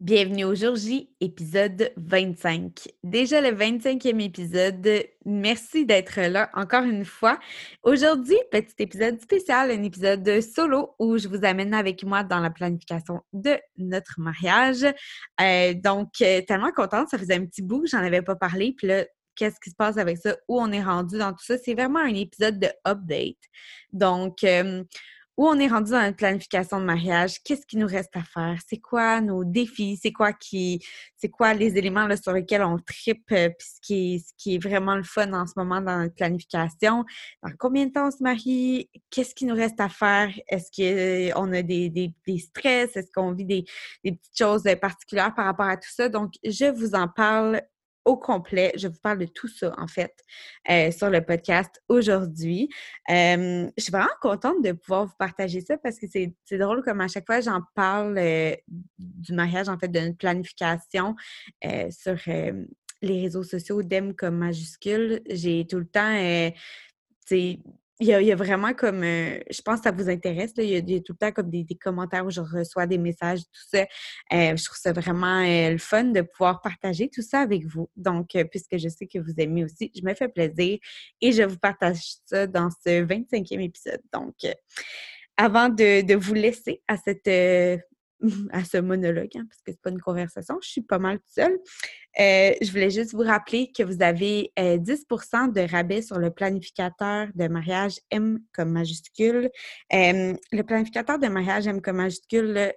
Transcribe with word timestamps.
Bienvenue 0.00 0.44
au 0.44 0.54
jour 0.54 0.76
J, 0.76 1.10
épisode 1.20 1.92
25. 1.96 2.88
Déjà 3.02 3.40
le 3.40 3.48
25e 3.48 4.20
épisode. 4.20 4.88
Merci 5.24 5.86
d'être 5.86 6.20
là 6.20 6.50
encore 6.54 6.84
une 6.84 7.04
fois. 7.04 7.40
Aujourd'hui, 7.82 8.36
petit 8.52 8.76
épisode 8.78 9.20
spécial, 9.20 9.72
un 9.72 9.82
épisode 9.82 10.40
solo 10.40 10.94
où 11.00 11.18
je 11.18 11.26
vous 11.26 11.44
amène 11.44 11.74
avec 11.74 12.04
moi 12.04 12.22
dans 12.22 12.38
la 12.38 12.50
planification 12.50 13.22
de 13.32 13.58
notre 13.76 14.20
mariage. 14.20 14.86
Euh, 15.40 15.74
donc, 15.74 16.10
euh, 16.22 16.42
tellement 16.42 16.70
contente, 16.70 17.08
ça 17.08 17.18
faisait 17.18 17.34
un 17.34 17.44
petit 17.44 17.62
bout, 17.62 17.84
j'en 17.88 17.98
avais 17.98 18.22
pas 18.22 18.36
parlé. 18.36 18.76
Puis 18.78 18.86
là, 18.86 19.04
qu'est-ce 19.34 19.58
qui 19.58 19.70
se 19.70 19.76
passe 19.76 19.98
avec 19.98 20.18
ça, 20.18 20.36
où 20.46 20.60
on 20.60 20.70
est 20.70 20.82
rendu 20.82 21.18
dans 21.18 21.32
tout 21.32 21.44
ça? 21.44 21.58
C'est 21.58 21.74
vraiment 21.74 21.98
un 21.98 22.14
épisode 22.14 22.60
de 22.60 22.68
update. 22.86 23.38
Donc, 23.92 24.44
euh, 24.44 24.84
où 25.38 25.46
on 25.46 25.56
est 25.60 25.68
rendu 25.68 25.92
dans 25.92 26.02
notre 26.02 26.16
planification 26.16 26.80
de 26.80 26.84
mariage, 26.84 27.40
qu'est-ce 27.44 27.64
qui 27.64 27.76
nous 27.76 27.86
reste 27.86 28.14
à 28.16 28.24
faire, 28.24 28.58
c'est 28.68 28.80
quoi 28.80 29.20
nos 29.20 29.44
défis, 29.44 29.96
c'est 30.02 30.10
quoi 30.10 30.32
qui, 30.32 30.84
c'est 31.16 31.28
quoi 31.28 31.54
les 31.54 31.78
éléments 31.78 32.08
sur 32.20 32.32
lesquels 32.32 32.64
on 32.64 32.76
tripe, 32.76 33.30
euh, 33.30 33.48
puis 33.82 34.18
ce 34.18 34.32
qui, 34.36 34.56
est, 34.56 34.58
vraiment 34.58 34.96
le 34.96 35.04
fun 35.04 35.32
en 35.32 35.46
ce 35.46 35.52
moment 35.56 35.80
dans 35.80 36.00
notre 36.00 36.16
planification, 36.16 37.04
dans 37.44 37.52
combien 37.56 37.86
de 37.86 37.92
temps 37.92 38.08
on 38.08 38.10
se 38.10 38.20
marie, 38.20 38.90
qu'est-ce 39.10 39.32
qui 39.32 39.46
nous 39.46 39.54
reste 39.54 39.80
à 39.80 39.88
faire, 39.88 40.28
est-ce 40.48 41.32
qu'on 41.32 41.52
a 41.52 41.62
des, 41.62 42.12
stress, 42.38 42.96
est-ce 42.96 43.12
qu'on 43.14 43.32
vit 43.32 43.44
des 43.44 43.64
petites 44.02 44.36
choses 44.36 44.64
particulières 44.80 45.36
par 45.36 45.44
rapport 45.44 45.66
à 45.66 45.76
tout 45.76 45.90
ça? 45.90 46.08
Donc, 46.08 46.32
je 46.44 46.66
vous 46.72 46.96
en 46.96 47.06
parle 47.06 47.62
au 48.08 48.16
complet. 48.16 48.72
Je 48.74 48.88
vous 48.88 48.98
parle 49.02 49.18
de 49.18 49.26
tout 49.26 49.48
ça, 49.48 49.74
en 49.76 49.86
fait, 49.86 50.14
euh, 50.70 50.90
sur 50.90 51.10
le 51.10 51.20
podcast 51.20 51.82
aujourd'hui. 51.88 52.70
je 53.06 53.70
suis 53.78 53.92
vraiment 53.92 54.08
contente 54.22 54.64
de 54.64 54.72
pouvoir 54.72 55.04
vous 55.04 55.16
partager 55.18 55.60
ça 55.60 55.76
parce 55.76 55.98
que 55.98 56.06
c'est 56.10 56.58
drôle 56.58 56.82
comme 56.82 57.02
à 57.02 57.08
chaque 57.08 57.26
fois, 57.26 57.42
j'en 57.42 57.60
parle 57.74 58.16
euh, 58.16 58.54
du 58.98 59.34
mariage, 59.34 59.68
en 59.68 59.78
fait, 59.78 59.88
de 59.88 60.00
notre 60.00 60.16
planification 60.16 61.14
euh, 61.66 61.90
sur 61.90 62.16
les 63.02 63.20
réseaux 63.20 63.42
sociaux 63.42 63.82
d'Em 63.82 64.14
comme 64.14 64.38
majuscule. 64.38 65.20
J'ai 65.28 65.66
tout 65.66 65.78
le 65.78 65.86
temps, 65.86 66.50
il 68.00 68.06
y, 68.06 68.32
a, 68.32 68.36
vraiment 68.36 68.74
comme, 68.74 69.02
euh, 69.02 69.40
je 69.50 69.60
pense 69.60 69.78
que 69.80 69.84
ça 69.84 69.90
vous 69.90 70.08
intéresse, 70.08 70.52
il, 70.56 70.68
y 70.68 70.96
a, 70.96 71.00
tout 71.00 71.14
le 71.14 71.18
temps 71.18 71.32
comme 71.32 71.50
des, 71.50 71.66
commentaires 71.80 72.24
où 72.24 72.30
je 72.30 72.40
reçois 72.40 72.86
des 72.86 72.98
messages, 72.98 73.40
tout 73.40 73.66
ça. 73.72 73.82
Euh, 74.32 74.56
je 74.56 74.64
trouve 74.64 74.76
ça 74.76 74.92
vraiment 74.92 75.42
euh, 75.42 75.70
le 75.72 75.78
fun 75.78 76.04
de 76.04 76.20
pouvoir 76.20 76.60
partager 76.60 77.08
tout 77.08 77.22
ça 77.22 77.40
avec 77.40 77.66
vous. 77.66 77.90
Donc, 77.96 78.36
puisque 78.50 78.78
je 78.78 78.88
sais 78.88 79.06
que 79.06 79.18
vous 79.18 79.34
aimez 79.38 79.64
aussi, 79.64 79.90
je 79.96 80.02
me 80.04 80.14
fais 80.14 80.28
plaisir 80.28 80.78
et 81.20 81.32
je 81.32 81.42
vous 81.42 81.58
partage 81.58 82.00
ça 82.26 82.46
dans 82.46 82.70
ce 82.70 83.04
25e 83.04 83.60
épisode. 83.60 84.00
Donc, 84.12 84.34
avant 85.36 85.68
de, 85.68 86.02
de, 86.02 86.14
vous 86.14 86.34
laisser 86.34 86.82
à 86.86 86.96
cette 86.96 87.28
à 88.52 88.64
ce 88.64 88.78
monologue, 88.78 89.30
hein, 89.36 89.46
parce 89.48 89.62
que 89.62 89.72
c'est 89.72 89.80
pas 89.80 89.90
une 89.90 90.00
conversation, 90.00 90.58
je 90.62 90.68
suis 90.68 90.82
pas 90.82 90.98
mal 90.98 91.18
seule. 91.26 91.58
Euh, 92.20 92.52
je 92.60 92.70
voulais 92.70 92.90
juste 92.90 93.12
vous 93.12 93.22
rappeler 93.22 93.70
que 93.72 93.82
vous 93.82 94.02
avez 94.02 94.52
10 94.56 94.58
euh, 94.58 95.48
de 95.48 95.70
rabais 95.70 96.02
sur 96.02 96.18
le 96.18 96.30
planificateur 96.30 97.28
de 97.34 97.48
mariage 97.48 98.00
M 98.10 98.40
comme 98.52 98.70
majuscule. 98.70 99.50
Euh, 99.92 100.34
le 100.52 100.62
planificateur 100.62 101.18
de 101.18 101.28
mariage 101.28 101.66
M 101.66 101.80
comme 101.80 101.96
majuscule, 101.96 102.72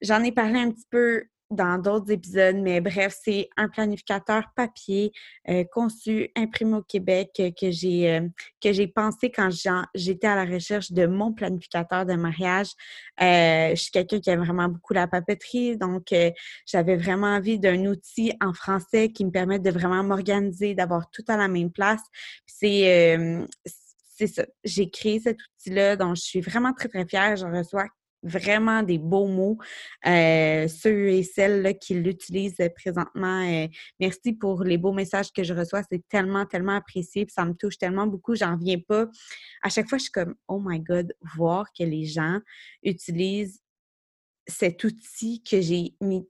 j'en 0.00 0.22
ai 0.22 0.32
parlé 0.32 0.60
un 0.60 0.70
petit 0.70 0.86
peu 0.90 1.24
dans 1.50 1.78
d'autres 1.78 2.10
épisodes, 2.10 2.56
mais 2.56 2.80
bref, 2.80 3.16
c'est 3.22 3.48
un 3.56 3.68
planificateur 3.68 4.44
papier 4.56 5.12
euh, 5.48 5.64
conçu, 5.72 6.30
imprimé 6.36 6.78
au 6.78 6.82
Québec 6.82 7.30
euh, 7.38 7.50
que 7.50 7.70
j'ai 7.70 8.10
euh, 8.12 8.28
que 8.60 8.72
j'ai 8.72 8.88
pensé 8.88 9.30
quand 9.30 9.50
j'étais 9.94 10.26
à 10.26 10.34
la 10.34 10.44
recherche 10.44 10.90
de 10.92 11.06
mon 11.06 11.32
planificateur 11.32 12.04
de 12.04 12.14
mariage. 12.14 12.68
je 13.20 13.74
suis 13.76 13.92
quelqu'un 13.92 14.20
qui 14.20 14.30
aime 14.30 14.42
vraiment 14.42 14.68
beaucoup 14.68 14.92
la 14.92 15.06
papeterie, 15.06 15.76
donc 15.76 16.12
j'avais 16.66 16.96
vraiment 16.96 17.28
envie 17.28 17.58
d'un 17.58 17.86
outil 17.86 18.32
en 18.42 18.52
français 18.52 19.10
qui 19.10 19.24
me 19.24 19.30
permette 19.30 19.62
de 19.62 19.70
vraiment 19.70 20.02
m'organiser, 20.02 20.74
d'avoir 20.74 21.10
tout 21.10 21.24
à 21.28 21.36
la 21.36 21.48
même 21.48 21.70
place. 21.70 22.02
C'est 22.46 23.16
c'est 24.16 24.26
ça. 24.26 24.46
J'ai 24.64 24.90
créé 24.90 25.20
cet 25.20 25.36
outil-là, 25.42 25.96
dont 25.96 26.14
je 26.14 26.22
suis 26.22 26.40
vraiment 26.40 26.72
très, 26.72 26.88
très 26.88 27.06
fière. 27.06 27.36
J'en 27.36 27.52
reçois 27.52 27.86
vraiment 28.26 28.82
des 28.82 28.98
beaux 28.98 29.28
mots. 29.28 29.58
Euh, 30.06 30.68
ceux 30.68 31.08
et 31.08 31.22
celles 31.22 31.78
qui 31.78 31.94
l'utilisent 31.94 32.56
présentement, 32.74 33.42
euh, 33.42 33.68
merci 34.00 34.32
pour 34.32 34.64
les 34.64 34.78
beaux 34.78 34.92
messages 34.92 35.32
que 35.32 35.42
je 35.42 35.54
reçois. 35.54 35.82
C'est 35.90 36.06
tellement, 36.08 36.44
tellement 36.44 36.76
apprécié. 36.76 37.26
ça 37.30 37.44
me 37.44 37.54
touche 37.54 37.78
tellement 37.78 38.06
beaucoup. 38.06 38.34
J'en 38.34 38.56
viens 38.56 38.78
pas. 38.78 39.06
À 39.62 39.68
chaque 39.68 39.88
fois, 39.88 39.98
je 39.98 40.04
suis 40.04 40.12
comme, 40.12 40.34
oh 40.48 40.60
my 40.64 40.80
God, 40.80 41.14
voir 41.36 41.66
que 41.72 41.84
les 41.84 42.04
gens 42.04 42.40
utilisent 42.82 43.60
cet 44.46 44.84
outil 44.84 45.42
que 45.42 45.60
j'ai 45.60 45.94
mis 46.00 46.26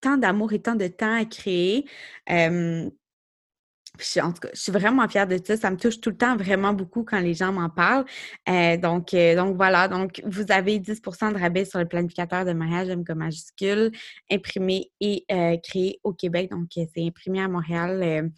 tant 0.00 0.16
d'amour 0.16 0.52
et 0.52 0.60
tant 0.60 0.74
de 0.74 0.86
temps 0.86 1.14
à 1.14 1.24
créer. 1.24 1.86
Euh, 2.30 2.88
en 4.22 4.32
tout 4.32 4.40
cas, 4.40 4.48
je 4.54 4.60
suis 4.60 4.72
vraiment 4.72 5.08
fière 5.08 5.26
de 5.26 5.38
ça. 5.42 5.56
Ça 5.56 5.70
me 5.70 5.76
touche 5.76 6.00
tout 6.00 6.10
le 6.10 6.16
temps 6.16 6.36
vraiment 6.36 6.72
beaucoup 6.72 7.04
quand 7.04 7.20
les 7.20 7.34
gens 7.34 7.52
m'en 7.52 7.68
parlent. 7.68 8.04
Euh, 8.48 8.76
donc, 8.76 9.14
euh, 9.14 9.36
donc 9.36 9.56
voilà. 9.56 9.88
Donc, 9.88 10.22
vous 10.24 10.44
avez 10.50 10.78
10% 10.78 11.32
de 11.32 11.38
rabais 11.38 11.64
sur 11.64 11.78
le 11.78 11.86
planificateur 11.86 12.44
de 12.44 12.52
mariage 12.52 12.88
M 12.88 13.04
majuscule, 13.14 13.92
imprimé 14.30 14.90
et 15.00 15.24
euh, 15.30 15.56
créé 15.62 16.00
au 16.04 16.12
Québec. 16.12 16.50
Donc, 16.50 16.68
c'est 16.74 17.04
imprimé 17.04 17.40
à 17.40 17.48
Montréal. 17.48 18.30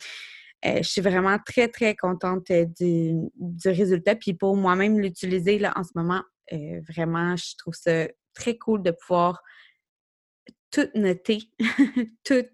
je 0.65 0.83
suis 0.83 1.01
vraiment 1.01 1.39
très, 1.45 1.69
très 1.69 1.95
contente 1.95 2.51
du, 2.51 3.15
du 3.37 3.69
résultat. 3.69 4.15
Puis 4.15 4.34
pour 4.34 4.56
moi-même 4.56 4.99
l'utiliser 4.99 5.59
là, 5.59 5.72
en 5.77 5.84
ce 5.84 5.91
moment, 5.95 6.22
vraiment, 6.89 7.37
je 7.37 7.56
trouve 7.56 7.75
ça 7.75 8.06
très 8.34 8.56
cool 8.56 8.83
de 8.83 8.91
pouvoir 8.91 9.43
tout 10.71 10.89
noter, 10.95 11.43
tout 12.25 12.47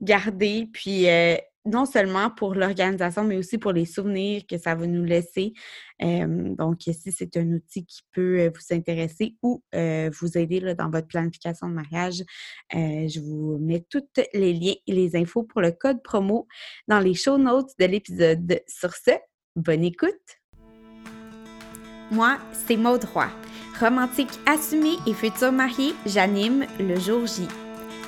garder, 0.00 0.68
puis 0.72 1.06
non 1.64 1.86
seulement 1.86 2.30
pour 2.30 2.54
l'organisation, 2.54 3.24
mais 3.24 3.36
aussi 3.36 3.58
pour 3.58 3.72
les 3.72 3.84
souvenirs 3.84 4.42
que 4.48 4.58
ça 4.58 4.74
va 4.74 4.86
nous 4.86 5.04
laisser. 5.04 5.52
donc, 6.00 6.86
ici, 6.86 7.12
c'est 7.12 7.36
un 7.36 7.48
outil 7.52 7.84
qui 7.84 8.00
peut 8.12 8.40
euh, 8.40 8.50
vous 8.52 8.74
intéresser 8.74 9.36
ou 9.42 9.62
euh, 9.74 10.10
vous 10.20 10.36
aider 10.36 10.74
dans 10.74 10.90
votre 10.90 11.06
planification 11.06 11.68
de 11.68 11.74
mariage. 11.74 12.22
Euh, 12.74 13.06
je 13.06 13.20
vous 13.20 13.58
mets 13.60 13.86
tous 13.88 14.02
les 14.34 14.52
liens 14.52 14.74
et 14.86 14.92
les 14.92 15.14
infos 15.14 15.44
pour 15.44 15.60
le 15.60 15.70
code 15.70 16.02
promo 16.02 16.48
dans 16.88 16.98
les 16.98 17.14
show 17.14 17.38
notes 17.38 17.70
de 17.78 17.84
l'épisode. 17.84 18.60
Sur 18.66 18.94
ce, 18.94 19.12
bonne 19.54 19.84
écoute! 19.84 20.10
Moi, 22.10 22.38
c'est 22.66 22.76
Maud 22.76 23.04
Roy. 23.04 23.28
Romantique 23.80 24.28
assumée 24.46 24.96
et 25.06 25.14
future 25.14 25.52
mariée, 25.52 25.94
j'anime 26.04 26.66
le 26.78 26.98
jour 26.98 27.26
J 27.26 27.48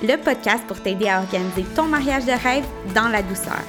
le 0.05 0.19
podcast 0.19 0.65
pour 0.67 0.81
t'aider 0.81 1.09
à 1.09 1.21
organiser 1.21 1.65
ton 1.75 1.85
mariage 1.85 2.27
de 2.27 2.33
rêve 2.33 2.65
dans 2.95 3.09
la 3.09 3.23
douceur. 3.23 3.63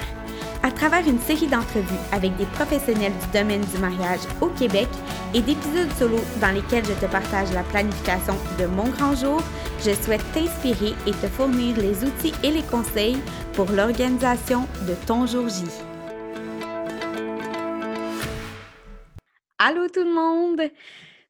À 0.63 0.71
travers 0.71 1.07
une 1.07 1.19
série 1.19 1.47
d'entrevues 1.47 2.03
avec 2.11 2.35
des 2.37 2.45
professionnels 2.47 3.13
du 3.13 3.39
domaine 3.39 3.61
du 3.61 3.77
mariage 3.77 4.21
au 4.41 4.47
Québec 4.47 4.87
et 5.33 5.41
d'épisodes 5.41 5.91
solo 5.97 6.17
dans 6.41 6.51
lesquels 6.51 6.83
je 6.85 6.93
te 6.93 7.09
partage 7.09 7.53
la 7.53 7.63
planification 7.63 8.35
de 8.59 8.65
mon 8.65 8.89
grand 8.89 9.15
jour, 9.15 9.41
je 9.79 9.91
souhaite 9.91 10.23
t'inspirer 10.33 10.93
et 11.05 11.11
te 11.11 11.27
fournir 11.27 11.77
les 11.77 12.03
outils 12.03 12.33
et 12.43 12.51
les 12.51 12.63
conseils 12.63 13.17
pour 13.53 13.71
l'organisation 13.71 14.67
de 14.87 14.95
ton 15.05 15.27
jour 15.27 15.47
J. 15.47 15.63
Allô 19.59 19.87
tout 19.87 20.03
le 20.03 20.13
monde! 20.13 20.69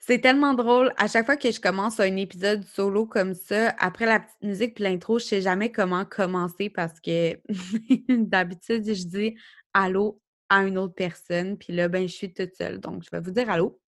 C'est 0.07 0.19
tellement 0.19 0.53
drôle. 0.53 0.93
À 0.97 1.07
chaque 1.07 1.25
fois 1.25 1.35
que 1.35 1.51
je 1.51 1.59
commence 1.59 1.99
un 1.99 2.15
épisode 2.15 2.63
solo 2.63 3.07
comme 3.07 3.33
ça, 3.33 3.69
après 3.79 4.05
la 4.05 4.19
petite 4.19 4.43
musique 4.43 4.75
puis 4.75 4.83
l'intro, 4.83 5.17
je 5.17 5.25
sais 5.25 5.41
jamais 5.41 5.71
comment 5.71 6.05
commencer 6.05 6.69
parce 6.69 6.99
que 6.99 7.39
d'habitude, 8.09 8.85
je 8.85 9.03
dis 9.03 9.35
allô 9.73 10.21
à 10.49 10.61
une 10.61 10.77
autre 10.77 10.93
personne. 10.93 11.57
Puis 11.57 11.73
là, 11.73 11.87
ben, 11.87 12.07
je 12.07 12.13
suis 12.13 12.31
toute 12.31 12.53
seule. 12.55 12.79
Donc, 12.79 13.03
je 13.03 13.09
vais 13.11 13.19
vous 13.19 13.31
dire 13.31 13.49
allô. 13.49 13.79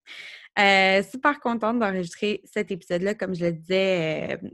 Euh, 0.57 1.03
super 1.03 1.39
contente 1.39 1.77
d'enregistrer 1.77 2.41
cet 2.45 2.71
épisode-là, 2.71 3.13
comme 3.13 3.35
je 3.35 3.45
le 3.45 3.51
disais 3.51 4.39
euh, 4.43 4.49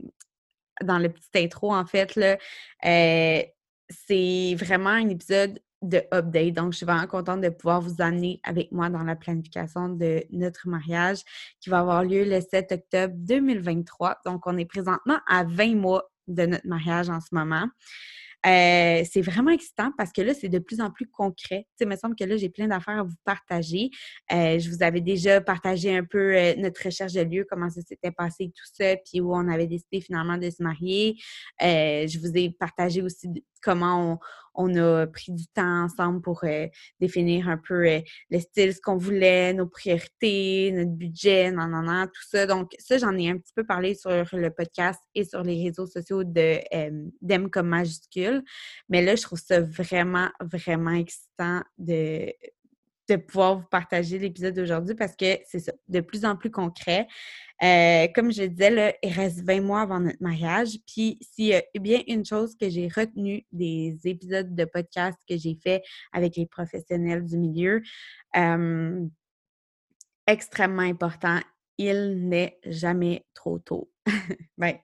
dans 0.82 0.98
le 0.98 1.08
petit 1.08 1.30
intro, 1.36 1.72
en 1.72 1.86
fait. 1.86 2.14
Là, 2.14 2.36
euh, 2.84 3.42
c'est 3.88 4.54
vraiment 4.58 4.90
un 4.90 5.08
épisode 5.08 5.58
de 5.88 6.02
update. 6.12 6.54
Donc, 6.54 6.72
je 6.72 6.78
suis 6.78 6.86
vraiment 6.86 7.06
contente 7.06 7.40
de 7.40 7.48
pouvoir 7.48 7.80
vous 7.80 7.96
amener 8.00 8.40
avec 8.42 8.72
moi 8.72 8.88
dans 8.90 9.02
la 9.02 9.16
planification 9.16 9.88
de 9.88 10.24
notre 10.30 10.68
mariage 10.68 11.18
qui 11.60 11.70
va 11.70 11.80
avoir 11.80 12.02
lieu 12.04 12.24
le 12.24 12.40
7 12.40 12.72
octobre 12.72 13.14
2023. 13.16 14.18
Donc, 14.24 14.46
on 14.46 14.56
est 14.56 14.64
présentement 14.64 15.18
à 15.28 15.44
20 15.44 15.76
mois 15.76 16.10
de 16.26 16.46
notre 16.46 16.66
mariage 16.66 17.10
en 17.10 17.20
ce 17.20 17.28
moment. 17.32 17.68
Euh, 18.46 19.02
c'est 19.10 19.22
vraiment 19.22 19.50
excitant 19.50 19.90
parce 19.96 20.12
que 20.12 20.20
là, 20.20 20.34
c'est 20.34 20.48
de 20.48 20.58
plus 20.58 20.80
en 20.80 20.90
plus 20.90 21.06
concret. 21.06 21.66
Tu 21.78 21.84
il 21.84 21.88
me 21.88 21.96
semble 21.96 22.14
que 22.14 22.24
là, 22.24 22.36
j'ai 22.36 22.50
plein 22.50 22.68
d'affaires 22.68 22.98
à 22.98 23.02
vous 23.02 23.16
partager. 23.24 23.90
Euh, 24.32 24.58
je 24.58 24.68
vous 24.68 24.82
avais 24.82 25.00
déjà 25.00 25.40
partagé 25.40 25.96
un 25.96 26.04
peu 26.04 26.36
euh, 26.36 26.54
notre 26.58 26.84
recherche 26.84 27.14
de 27.14 27.22
lieu, 27.22 27.46
comment 27.48 27.70
ça 27.70 27.80
s'était 27.80 28.10
passé 28.10 28.52
tout 28.54 28.66
ça, 28.74 28.96
puis 28.96 29.20
où 29.20 29.34
on 29.34 29.48
avait 29.48 29.66
décidé 29.66 30.00
finalement 30.00 30.36
de 30.36 30.50
se 30.50 30.62
marier. 30.62 31.16
je 31.60 32.18
vous 32.18 32.36
ai 32.36 32.50
partagé 32.50 33.00
aussi 33.00 33.28
comment 33.64 34.20
on, 34.54 34.76
a 34.76 35.06
pris 35.06 35.32
du 35.32 35.46
temps 35.48 35.84
ensemble 35.84 36.20
pour 36.20 36.44
euh, 36.44 36.68
définir 37.00 37.48
un 37.48 37.58
peu 37.58 37.88
euh, 37.88 38.00
le 38.30 38.38
style, 38.38 38.72
ce 38.72 38.80
qu'on 38.80 38.96
voulait, 38.96 39.52
nos 39.52 39.66
priorités, 39.66 40.70
notre 40.72 40.92
budget, 40.92 41.50
nan, 41.50 41.70
nan, 41.70 41.86
nan, 41.86 42.06
tout 42.06 42.22
ça. 42.28 42.46
Donc, 42.46 42.72
ça, 42.78 42.98
j'en 42.98 43.16
ai 43.16 43.30
un 43.30 43.38
petit 43.38 43.52
peu 43.56 43.64
parlé 43.64 43.94
sur 43.94 44.10
le 44.10 44.50
podcast 44.50 45.00
et 45.14 45.24
sur 45.24 45.42
les 45.42 45.64
réseaux 45.64 45.86
sociaux 45.86 46.22
de 46.22 46.60
d'M 47.20 47.50
comme 47.50 47.68
majuscule. 47.68 48.42
Mais 48.88 49.02
là, 49.02 49.16
je 49.16 49.22
trouve 49.22 49.40
ça 49.40 49.60
vraiment, 49.60 50.28
vraiment 50.40 50.92
excitant 50.92 51.62
de, 51.78 52.32
de 53.08 53.16
pouvoir 53.16 53.58
vous 53.58 53.66
partager 53.70 54.18
l'épisode 54.18 54.54
d'aujourd'hui 54.54 54.94
parce 54.94 55.14
que 55.14 55.38
c'est 55.46 55.60
ça, 55.60 55.72
de 55.88 56.00
plus 56.00 56.24
en 56.24 56.36
plus 56.36 56.50
concret. 56.50 57.06
Euh, 57.62 58.08
comme 58.14 58.32
je 58.32 58.44
disais, 58.44 58.98
il 59.02 59.12
reste 59.12 59.40
20 59.44 59.60
mois 59.60 59.82
avant 59.82 60.00
notre 60.00 60.22
mariage. 60.22 60.78
Puis, 60.86 61.18
s'il 61.20 61.46
y 61.46 61.54
a 61.54 61.62
bien 61.80 62.02
une 62.08 62.24
chose 62.24 62.56
que 62.56 62.68
j'ai 62.68 62.88
retenue 62.88 63.44
des 63.52 63.98
épisodes 64.04 64.54
de 64.54 64.64
podcast 64.64 65.18
que 65.28 65.36
j'ai 65.36 65.54
fait 65.62 65.82
avec 66.12 66.36
les 66.36 66.46
professionnels 66.46 67.24
du 67.24 67.38
milieu, 67.38 67.82
euh, 68.36 69.06
extrêmement 70.26 70.82
important, 70.82 71.40
il 71.78 72.28
n'est 72.28 72.58
jamais 72.64 73.24
trop 73.34 73.58
tôt. 73.58 73.90
ben, 74.58 74.76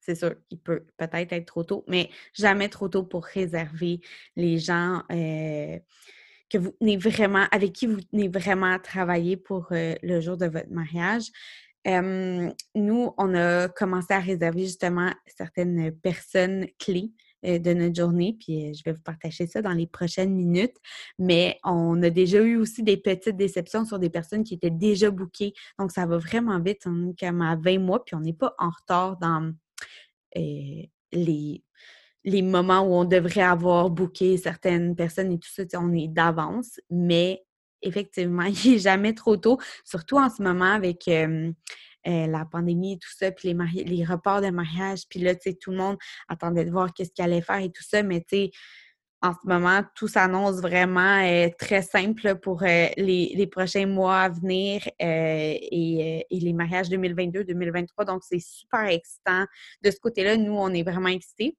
c'est 0.00 0.14
sûr 0.14 0.36
qu'il 0.48 0.58
peut 0.58 0.86
peut-être 0.96 1.32
être 1.32 1.46
trop 1.46 1.64
tôt, 1.64 1.84
mais 1.88 2.10
jamais 2.32 2.68
trop 2.68 2.88
tôt 2.88 3.02
pour 3.02 3.24
réserver 3.24 4.00
les 4.36 4.58
gens. 4.58 5.02
Euh, 5.10 5.78
que 6.50 6.58
vous 6.58 6.70
tenez 6.80 6.96
vraiment, 6.96 7.46
avec 7.50 7.72
qui 7.72 7.86
vous 7.86 8.00
tenez 8.00 8.28
vraiment 8.28 8.78
travailler 8.78 9.36
pour 9.36 9.68
euh, 9.72 9.94
le 10.02 10.20
jour 10.20 10.36
de 10.36 10.46
votre 10.46 10.70
mariage. 10.70 11.24
nous, 11.84 13.14
on 13.18 13.34
a 13.34 13.68
commencé 13.68 14.12
à 14.12 14.20
réserver 14.20 14.62
justement 14.62 15.12
certaines 15.26 15.92
personnes 15.92 16.66
clés 16.78 17.12
euh, 17.44 17.58
de 17.58 17.72
notre 17.72 17.94
journée, 17.94 18.36
puis 18.38 18.66
euh, 18.66 18.72
je 18.74 18.82
vais 18.84 18.92
vous 18.92 19.02
partager 19.02 19.46
ça 19.46 19.62
dans 19.62 19.72
les 19.72 19.86
prochaines 19.86 20.34
minutes. 20.34 20.76
Mais 21.18 21.58
on 21.64 22.02
a 22.02 22.10
déjà 22.10 22.42
eu 22.42 22.56
aussi 22.56 22.82
des 22.82 22.96
petites 22.96 23.36
déceptions 23.36 23.84
sur 23.84 23.98
des 23.98 24.10
personnes 24.10 24.44
qui 24.44 24.54
étaient 24.54 24.70
déjà 24.70 25.10
bookées. 25.10 25.52
Donc, 25.78 25.92
ça 25.92 26.06
va 26.06 26.18
vraiment 26.18 26.60
vite. 26.60 26.82
On 26.86 27.10
est 27.10 27.18
comme 27.18 27.42
à 27.42 27.56
20 27.56 27.78
mois, 27.78 28.04
puis 28.04 28.14
on 28.14 28.20
n'est 28.20 28.32
pas 28.32 28.54
en 28.58 28.70
retard 28.70 29.16
dans 29.18 29.52
les 31.12 31.62
les 32.26 32.42
moments 32.42 32.80
où 32.80 32.92
on 32.92 33.04
devrait 33.04 33.40
avoir 33.40 33.88
booké 33.88 34.36
certaines 34.36 34.96
personnes 34.96 35.32
et 35.32 35.38
tout 35.38 35.48
ça, 35.48 35.62
on 35.74 35.92
est 35.94 36.08
d'avance, 36.08 36.80
mais 36.90 37.44
effectivement, 37.82 38.42
il 38.64 38.72
n'est 38.72 38.78
jamais 38.78 39.14
trop 39.14 39.36
tôt, 39.36 39.58
surtout 39.84 40.18
en 40.18 40.28
ce 40.28 40.42
moment 40.42 40.72
avec 40.72 41.06
euh, 41.08 41.52
la 42.04 42.44
pandémie 42.44 42.94
et 42.94 42.98
tout 42.98 43.12
ça, 43.16 43.30
puis 43.30 43.54
les, 43.54 44.04
reports 44.04 44.40
de 44.40 44.50
mariage, 44.50 45.02
puis 45.08 45.20
là, 45.20 45.34
tu 45.34 45.50
sais, 45.50 45.54
tout 45.54 45.70
le 45.70 45.76
monde 45.78 45.96
attendait 46.28 46.64
de 46.64 46.70
voir 46.70 46.92
qu'est-ce 46.92 47.12
qu'il 47.12 47.24
allait 47.24 47.40
faire 47.40 47.60
et 47.60 47.70
tout 47.70 47.84
ça, 47.84 48.02
mais 48.02 48.20
tu 48.20 48.36
sais, 48.36 48.50
en 49.22 49.32
ce 49.32 49.38
moment, 49.48 49.82
tout 49.94 50.08
s'annonce 50.08 50.56
vraiment 50.60 51.24
euh, 51.24 51.48
très 51.58 51.82
simple 51.82 52.34
pour 52.36 52.62
euh, 52.64 52.88
les, 52.96 53.48
prochains 53.50 53.86
mois 53.86 54.18
à 54.18 54.28
venir 54.28 54.82
et, 54.98 56.26
et, 56.30 56.40
les 56.40 56.52
mariages 56.52 56.88
2022-2023. 56.90 58.04
Donc, 58.04 58.22
c'est 58.22 58.40
super 58.40 58.84
excitant. 58.84 59.46
De 59.82 59.90
ce 59.90 59.98
côté-là, 59.98 60.36
nous, 60.36 60.52
on 60.52 60.68
est 60.68 60.82
vraiment 60.82 61.08
excités. 61.08 61.56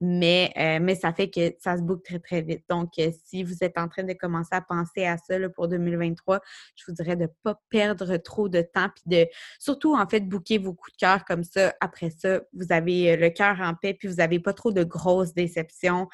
Mais, 0.00 0.50
euh, 0.56 0.78
mais 0.80 0.94
ça 0.94 1.12
fait 1.12 1.28
que 1.28 1.54
ça 1.58 1.76
se 1.76 1.82
boucle 1.82 2.02
très, 2.02 2.18
très 2.18 2.42
vite. 2.42 2.64
Donc, 2.70 2.92
euh, 2.98 3.10
si 3.26 3.44
vous 3.44 3.62
êtes 3.62 3.76
en 3.76 3.86
train 3.86 4.02
de 4.02 4.14
commencer 4.14 4.48
à 4.52 4.62
penser 4.62 5.04
à 5.04 5.18
ça 5.18 5.36
pour 5.50 5.68
2023, 5.68 6.40
je 6.74 6.84
vous 6.88 6.94
dirais 6.94 7.16
de 7.16 7.24
ne 7.24 7.28
pas 7.42 7.60
perdre 7.68 8.16
trop 8.16 8.48
de 8.48 8.62
temps, 8.62 8.88
puis 8.94 9.04
de 9.06 9.26
surtout, 9.58 9.94
en 9.94 10.08
fait, 10.08 10.20
booker 10.20 10.56
vos 10.56 10.72
coups 10.72 10.92
de 10.92 10.96
cœur 10.96 11.24
comme 11.26 11.44
ça. 11.44 11.74
Après 11.80 12.08
ça, 12.08 12.40
vous 12.54 12.72
avez 12.72 13.12
euh, 13.12 13.16
le 13.16 13.28
cœur 13.28 13.60
en 13.60 13.74
paix, 13.74 13.92
puis 13.92 14.08
vous 14.08 14.16
n'avez 14.16 14.40
pas 14.40 14.54
trop 14.54 14.72
de 14.72 14.84
grosses 14.84 15.34
déceptions 15.34 16.08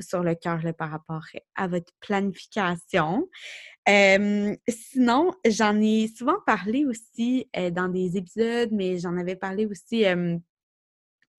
sur 0.00 0.22
le 0.22 0.34
cœur 0.34 0.60
par 0.76 0.90
rapport 0.90 1.24
à 1.54 1.68
votre 1.68 1.92
planification. 2.00 3.28
sinon, 3.86 5.32
j'en 5.46 5.80
ai 5.80 6.08
souvent 6.08 6.40
parlé 6.46 6.84
aussi 6.84 7.48
dans 7.72 7.88
des 7.88 8.16
épisodes, 8.16 8.70
mais 8.72 8.98
j'en 8.98 9.16
avais 9.16 9.36
parlé 9.36 9.66
aussi 9.66 10.04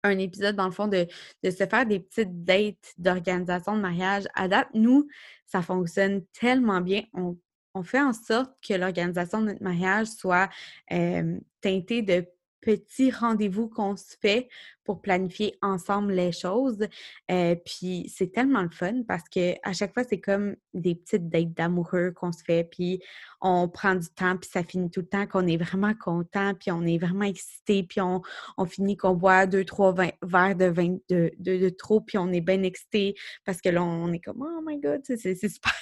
un 0.04 0.18
épisode, 0.18 0.56
dans 0.56 0.66
le 0.66 0.72
fond, 0.72 0.88
de, 0.88 1.08
se 1.44 1.66
faire 1.66 1.86
des 1.86 2.00
petites 2.00 2.44
dates 2.44 2.94
d'organisation 2.98 3.76
de 3.76 3.82
mariage. 3.82 4.24
À 4.36 4.48
date, 4.48 4.70
nous, 4.74 5.08
ça 5.46 5.62
fonctionne 5.62 6.26
tellement 6.34 6.82
bien. 6.82 7.04
On, 7.14 7.38
fait 7.84 8.02
en 8.02 8.12
sorte 8.12 8.52
que 8.68 8.74
l'organisation 8.74 9.42
de 9.42 9.48
notre 9.48 9.64
mariage 9.64 10.08
soit 10.08 10.50
teintée 10.90 12.02
de 12.02 12.26
petits 12.62 13.12
rendez-vous 13.12 13.68
qu'on 13.68 13.96
se 13.98 14.16
fait 14.22 14.48
pour 14.84 15.02
planifier 15.02 15.58
ensemble 15.62 16.14
les 16.14 16.32
choses. 16.32 16.88
Euh, 17.30 17.56
puis 17.66 18.12
c'est 18.14 18.32
tellement 18.32 18.62
le 18.62 18.70
fun 18.70 19.04
parce 19.08 19.28
que 19.30 19.54
à 19.64 19.74
chaque 19.74 19.94
fois, 19.94 20.04
c'est 20.04 20.20
comme 20.20 20.56
des 20.74 20.96
petites 20.96 21.30
dates 21.30 21.54
d'amoureux 21.54 22.12
qu'on 22.12 22.32
se 22.32 22.44
fait, 22.44 22.64
puis 22.64 23.02
on 23.42 23.68
prend 23.68 23.96
du 23.96 24.08
temps, 24.10 24.38
puis 24.38 24.50
ça 24.52 24.64
finit 24.64 24.90
tout 24.90 25.02
le 25.02 25.08
temps 25.08 25.28
qu'on 25.28 25.48
est 25.48 25.58
vraiment 25.58 25.94
content, 25.94 26.54
puis 26.54 26.72
on 26.72 26.84
est 26.86 26.98
vraiment 26.98 27.26
excité, 27.26 27.84
puis 27.84 28.02
on, 28.02 28.22
finit 28.66 28.96
qu'on 28.96 29.16
boit 29.16 29.46
deux, 29.48 29.66
trois 29.66 29.94
verres 29.94 30.56
de 30.56 30.66
vin 30.66 30.98
de, 31.10 31.32
de, 31.40 31.70
trop, 31.70 32.02
puis 32.02 32.18
on 32.18 32.32
est 32.32 32.42
bien 32.42 32.64
excité 32.64 33.16
parce 33.46 33.62
que 33.62 33.70
là, 33.70 33.82
est 34.14 34.20
comme 34.20 34.42
«Oh 34.42 34.62
my 34.66 34.80
God!» 34.80 35.02
c'est 35.04 35.36
super 35.36 35.74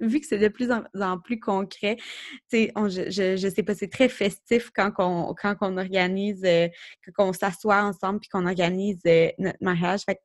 vu 0.00 0.20
que 0.20 0.26
c'est 0.26 0.38
de 0.38 0.48
plus 0.48 0.70
en, 0.70 1.18
plus 1.18 1.40
concret, 1.40 1.96
on, 2.74 2.88
je, 2.88 3.10
je, 3.10 3.48
sais 3.48 3.62
pas, 3.62 3.74
c'est 3.74 3.88
très 3.88 4.08
festif 4.08 4.70
quand 4.74 4.92
on, 4.98 5.34
quand 5.34 5.56
organise, 5.76 6.42
euh, 6.44 6.68
quand 7.14 7.28
on 7.28 7.32
s'assoit 7.32 7.82
ensemble 7.82 8.20
puis 8.20 8.28
qu'on 8.28 8.46
organise 8.46 9.00
euh, 9.06 9.28
notre 9.38 9.58
mariage. 9.60 10.00
Fait 10.02 10.20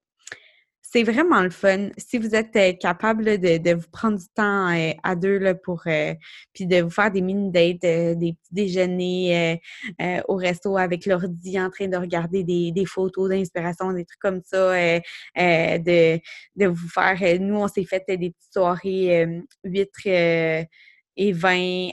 c'est 0.94 1.02
vraiment 1.02 1.42
le 1.42 1.50
fun. 1.50 1.90
Si 1.98 2.20
vous 2.20 2.36
êtes 2.36 2.56
euh, 2.56 2.74
capable 2.74 3.40
de, 3.40 3.74
vous 3.74 3.90
prendre 3.92 4.20
du 4.20 4.28
temps 4.36 4.70
euh, 4.70 4.92
à 5.02 5.16
deux 5.16 5.56
pour 5.64 5.82
euh, 5.88 6.14
puis 6.54 6.68
de 6.68 6.82
vous 6.84 6.92
faire 6.92 7.10
des 7.10 7.22
mini-dates, 7.22 7.82
des 7.82 8.34
petits 8.34 8.54
déjeuners 8.54 9.60
au 10.28 10.36
resto 10.36 10.78
avec 10.78 11.08
l'ordi 11.08 11.60
en 11.60 11.72
train 11.72 11.88
de 11.88 11.98
regarder 11.98 12.44
des, 12.44 12.86
photos 12.86 13.30
d'inspiration, 13.30 13.92
des 13.92 14.06
trucs 14.06 14.20
comme 14.20 14.42
ça, 14.44 15.00
de, 15.36 16.66
vous 16.68 16.90
faire. 16.90 17.40
nous, 17.40 17.56
on 17.56 17.68
s'est 17.68 17.86
fait 17.86 18.04
des 18.08 18.30
petites 18.30 18.54
soirées 18.54 19.28
huîtres 19.64 20.08
et 21.16 21.32
vin 21.32 21.90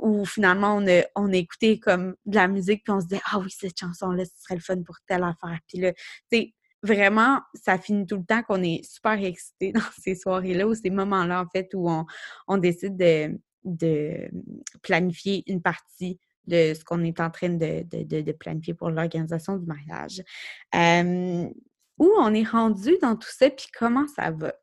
où 0.00 0.24
finalement 0.24 0.76
on 0.76 0.86
a, 0.86 1.76
comme 1.82 2.14
de 2.26 2.34
la 2.36 2.46
musique 2.46 2.84
puis 2.84 2.92
on 2.92 3.00
se 3.00 3.06
dit 3.06 3.20
ah 3.32 3.38
oui 3.38 3.50
cette 3.50 3.78
chanson 3.78 4.10
là 4.10 4.24
ce 4.24 4.32
serait 4.42 4.56
le 4.56 4.60
fun 4.60 4.82
pour 4.82 4.96
telle 5.06 5.22
affaire 5.22 5.58
puis 5.68 5.78
là 5.78 5.92
tu 6.30 6.52
vraiment, 6.82 7.40
ça 7.54 7.78
finit 7.78 8.06
tout 8.06 8.16
le 8.16 8.24
temps 8.24 8.42
qu'on 8.42 8.62
est 8.62 8.84
super 8.84 9.22
excité 9.22 9.72
dans 9.72 9.80
ces 9.98 10.14
soirées-là 10.14 10.66
ou 10.66 10.74
ces 10.74 10.90
moments-là, 10.90 11.42
en 11.42 11.46
fait, 11.48 11.70
où 11.74 11.88
on, 12.46 12.56
décide 12.56 12.96
de, 12.96 14.30
planifier 14.82 15.44
une 15.46 15.62
partie 15.62 16.18
de 16.46 16.72
ce 16.74 16.82
qu'on 16.84 17.04
est 17.04 17.20
en 17.20 17.30
train 17.30 17.50
de, 17.50 18.32
planifier 18.32 18.74
pour 18.74 18.90
l'organisation 18.90 19.56
du 19.56 19.66
mariage. 19.66 20.22
où 20.74 22.12
on 22.16 22.34
est 22.34 22.48
rendu 22.48 22.96
dans 23.02 23.16
tout 23.16 23.30
ça, 23.30 23.50
puis 23.50 23.66
comment 23.76 24.06
ça 24.06 24.30
va? 24.30 24.54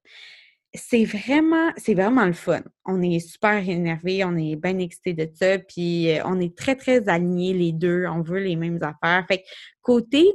C'est 0.77 1.05
vraiment, 1.05 1.71
c'est 1.77 1.93
vraiment 1.93 2.25
le 2.25 2.33
fun. 2.33 2.61
On 2.83 3.01
est 3.01 3.19
super 3.19 3.69
énervé, 3.69 4.25
on 4.25 4.35
est 4.35 4.57
bien 4.57 4.77
excité 4.79 5.13
de 5.13 5.29
ça, 5.33 5.57
puis 5.57 6.11
euh, 6.11 6.21
on 6.25 6.37
est 6.41 6.57
très, 6.57 6.75
très 6.75 7.07
alignés 7.07 7.53
les 7.53 7.71
deux, 7.71 8.05
on 8.07 8.21
veut 8.21 8.39
les 8.39 8.57
mêmes 8.57 8.79
affaires. 8.81 9.25
Fait 9.25 9.37
que 9.37 9.43
côté 9.81 10.25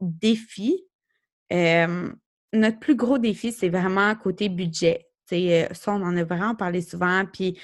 défi, 0.00 0.82
notre 1.50 2.78
plus 2.78 2.96
gros 2.96 3.18
défi, 3.18 3.52
c'est 3.52 3.68
vraiment 3.68 4.14
côté 4.16 4.48
budget. 4.48 5.06
Ça, 5.28 5.92
on 5.92 6.02
en 6.02 6.16
a 6.16 6.24
vraiment 6.24 6.54
parlé 6.54 6.80
souvent. 6.80 7.24
Puis 7.30 7.58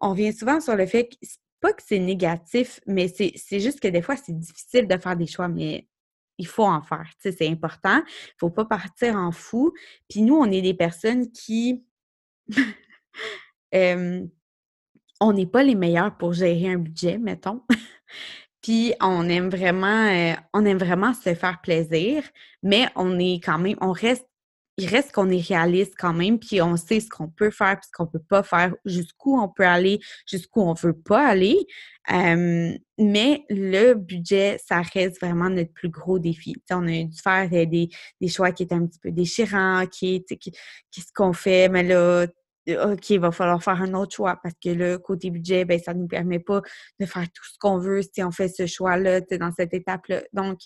on 0.00 0.12
vient 0.12 0.32
souvent 0.32 0.60
sur 0.60 0.76
le 0.76 0.86
fait 0.86 1.08
que 1.08 1.14
pas 1.60 1.72
que 1.72 1.82
c'est 1.82 1.98
négatif, 1.98 2.80
mais 2.86 3.08
c'est 3.08 3.60
juste 3.60 3.80
que 3.80 3.88
des 3.88 4.02
fois, 4.02 4.16
c'est 4.16 4.38
difficile 4.38 4.86
de 4.86 4.98
faire 4.98 5.16
des 5.16 5.26
choix, 5.26 5.48
mais 5.48 5.88
il 6.36 6.46
faut 6.46 6.66
en 6.66 6.82
faire. 6.82 7.10
C'est 7.20 7.48
important. 7.48 8.02
Il 8.04 8.34
ne 8.34 8.38
faut 8.38 8.50
pas 8.50 8.66
partir 8.66 9.16
en 9.16 9.32
fou. 9.32 9.72
Puis 10.08 10.20
nous, 10.20 10.36
on 10.36 10.50
est 10.50 10.60
des 10.60 10.74
personnes 10.74 11.30
qui. 11.32 11.84
on 15.20 15.32
n'est 15.32 15.46
pas 15.46 15.62
les 15.62 15.74
meilleurs 15.74 16.16
pour 16.18 16.34
gérer 16.34 16.68
un 16.68 16.78
budget, 16.78 17.16
mettons. 17.18 17.62
Puis 18.64 18.94
on 18.98 19.28
aime 19.28 19.50
vraiment, 19.50 20.06
euh, 20.08 20.32
on 20.54 20.64
aime 20.64 20.78
vraiment 20.78 21.12
se 21.12 21.34
faire 21.34 21.60
plaisir, 21.60 22.24
mais 22.62 22.88
on 22.96 23.18
est 23.18 23.38
quand 23.44 23.58
même, 23.58 23.76
on 23.82 23.92
reste, 23.92 24.26
il 24.78 24.88
reste 24.88 25.12
qu'on 25.12 25.28
est 25.28 25.46
réaliste 25.46 25.92
quand 25.98 26.14
même, 26.14 26.38
puis 26.38 26.62
on 26.62 26.74
sait 26.78 27.00
ce 27.00 27.10
qu'on 27.10 27.28
peut 27.28 27.50
faire, 27.50 27.76
puis 27.76 27.88
ce 27.88 27.92
qu'on 27.92 28.06
peut 28.06 28.22
pas 28.26 28.42
faire, 28.42 28.74
jusqu'où 28.86 29.38
on 29.38 29.50
peut 29.50 29.66
aller, 29.66 30.00
jusqu'où 30.26 30.62
on 30.62 30.72
veut 30.72 30.98
pas 30.98 31.28
aller. 31.28 31.58
mais 32.08 33.44
le 33.50 33.92
budget, 33.92 34.58
ça 34.66 34.80
reste 34.80 35.20
vraiment 35.20 35.50
notre 35.50 35.72
plus 35.74 35.90
gros 35.90 36.18
défi. 36.18 36.56
on 36.70 36.88
a 36.88 37.04
dû 37.04 37.20
faire 37.22 37.50
des, 37.50 37.90
des, 38.18 38.28
choix 38.28 38.50
qui 38.50 38.62
étaient 38.62 38.74
un 38.74 38.86
petit 38.86 38.98
peu 38.98 39.10
déchirants, 39.10 39.84
qui, 39.86 40.24
qu'est-ce 40.24 41.12
qu'on 41.14 41.34
fait, 41.34 41.68
mais 41.68 41.82
là, 41.82 42.26
OK, 42.68 43.10
il 43.10 43.20
va 43.20 43.30
falloir 43.30 43.62
faire 43.62 43.82
un 43.82 43.94
autre 43.94 44.14
choix 44.14 44.38
parce 44.42 44.54
que 44.62 44.70
le 44.70 44.98
côté 44.98 45.30
budget, 45.30 45.64
ben, 45.64 45.78
ça 45.78 45.92
ne 45.94 46.00
nous 46.00 46.08
permet 46.08 46.38
pas 46.38 46.62
de 46.98 47.06
faire 47.06 47.24
tout 47.24 47.44
ce 47.44 47.58
qu'on 47.58 47.78
veut 47.78 48.00
si 48.02 48.22
on 48.22 48.30
fait 48.30 48.48
ce 48.48 48.66
choix-là, 48.66 49.20
dans 49.20 49.52
cette 49.52 49.74
étape-là. 49.74 50.22
Donc, 50.32 50.58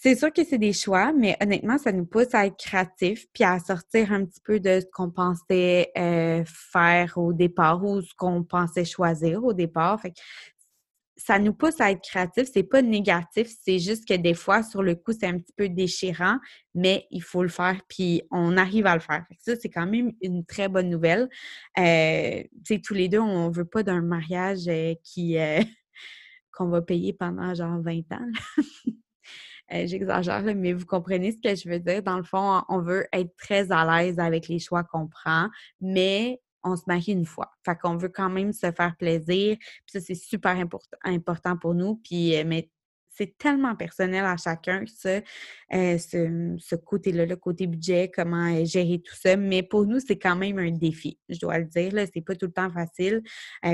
C'est 0.00 0.14
sûr 0.14 0.32
que 0.32 0.44
c'est 0.44 0.58
des 0.58 0.72
choix, 0.72 1.12
mais 1.12 1.36
honnêtement, 1.42 1.76
ça 1.76 1.90
nous 1.90 2.06
pousse 2.06 2.32
à 2.32 2.46
être 2.46 2.56
créatifs 2.56 3.26
puis 3.32 3.42
à 3.42 3.58
sortir 3.58 4.12
un 4.12 4.24
petit 4.24 4.40
peu 4.44 4.60
de 4.60 4.78
ce 4.80 4.86
qu'on 4.92 5.10
pensait 5.10 5.90
euh, 5.98 6.44
faire 6.46 7.18
au 7.18 7.32
départ 7.32 7.84
ou 7.84 8.00
ce 8.00 8.14
qu'on 8.16 8.44
pensait 8.44 8.84
choisir 8.84 9.42
au 9.42 9.52
départ. 9.52 10.00
Ça 11.18 11.38
nous 11.38 11.52
pousse 11.52 11.80
à 11.80 11.90
être 11.90 12.00
créatifs. 12.00 12.48
C'est 12.52 12.62
pas 12.62 12.80
négatif, 12.80 13.48
c'est 13.62 13.78
juste 13.78 14.06
que 14.08 14.14
des 14.14 14.34
fois, 14.34 14.62
sur 14.62 14.82
le 14.82 14.94
coup, 14.94 15.12
c'est 15.12 15.26
un 15.26 15.38
petit 15.38 15.52
peu 15.54 15.68
déchirant, 15.68 16.38
mais 16.74 17.06
il 17.10 17.22
faut 17.22 17.42
le 17.42 17.48
faire, 17.48 17.80
puis 17.88 18.22
on 18.30 18.56
arrive 18.56 18.86
à 18.86 18.94
le 18.94 19.00
faire. 19.00 19.24
ça, 19.40 19.56
c'est 19.56 19.68
quand 19.68 19.86
même 19.86 20.12
une 20.22 20.46
très 20.46 20.68
bonne 20.68 20.88
nouvelle. 20.88 21.28
Euh, 21.78 22.42
tous 22.84 22.94
les 22.94 23.08
deux, 23.08 23.18
on 23.18 23.50
veut 23.50 23.64
pas 23.64 23.82
d'un 23.82 24.00
mariage 24.00 24.68
euh, 24.68 24.94
qui 25.02 25.36
euh, 25.38 25.60
qu'on 26.52 26.68
va 26.68 26.80
payer 26.80 27.12
pendant 27.12 27.52
genre 27.54 27.82
20 27.82 28.12
ans. 28.12 28.30
Euh, 29.70 29.86
j'exagère, 29.86 30.42
mais 30.56 30.72
vous 30.72 30.86
comprenez 30.86 31.32
ce 31.32 31.42
que 31.42 31.54
je 31.54 31.68
veux 31.68 31.78
dire. 31.78 32.02
Dans 32.02 32.16
le 32.16 32.22
fond, 32.22 32.62
on 32.70 32.80
veut 32.80 33.06
être 33.12 33.36
très 33.36 33.70
à 33.70 33.84
l'aise 33.84 34.18
avec 34.18 34.48
les 34.48 34.58
choix 34.58 34.82
qu'on 34.82 35.08
prend, 35.08 35.48
mais 35.82 36.40
on 36.64 36.76
se 36.76 36.82
marie 36.86 37.12
une 37.12 37.26
fois. 37.26 37.50
Fait 37.64 37.76
qu'on 37.76 37.96
veut 37.96 38.08
quand 38.08 38.30
même 38.30 38.52
se 38.52 38.70
faire 38.72 38.96
plaisir. 38.98 39.56
Puis 39.58 39.92
ça, 39.92 40.00
c'est 40.00 40.14
super 40.14 40.56
important 41.04 41.56
pour 41.56 41.74
nous. 41.74 41.96
Puis, 41.96 42.36
euh, 42.36 42.44
mais 42.46 42.70
c'est 43.10 43.36
tellement 43.36 43.74
personnel 43.74 44.24
à 44.24 44.36
chacun, 44.36 44.84
ça, 44.86 45.20
euh, 45.74 45.98
ce, 45.98 46.74
côté-là, 46.76 47.26
le 47.26 47.34
côté 47.34 47.66
budget, 47.66 48.12
comment 48.14 48.64
gérer 48.64 49.00
tout 49.04 49.16
ça. 49.16 49.36
Mais 49.36 49.64
pour 49.64 49.86
nous, 49.86 49.98
c'est 49.98 50.18
quand 50.18 50.36
même 50.36 50.58
un 50.58 50.70
défi, 50.70 51.18
je 51.28 51.40
dois 51.40 51.58
le 51.58 51.64
dire. 51.64 51.92
Là, 51.92 52.04
c'est 52.06 52.20
pas 52.20 52.36
tout 52.36 52.46
le 52.46 52.52
temps 52.52 52.70
facile. 52.70 53.22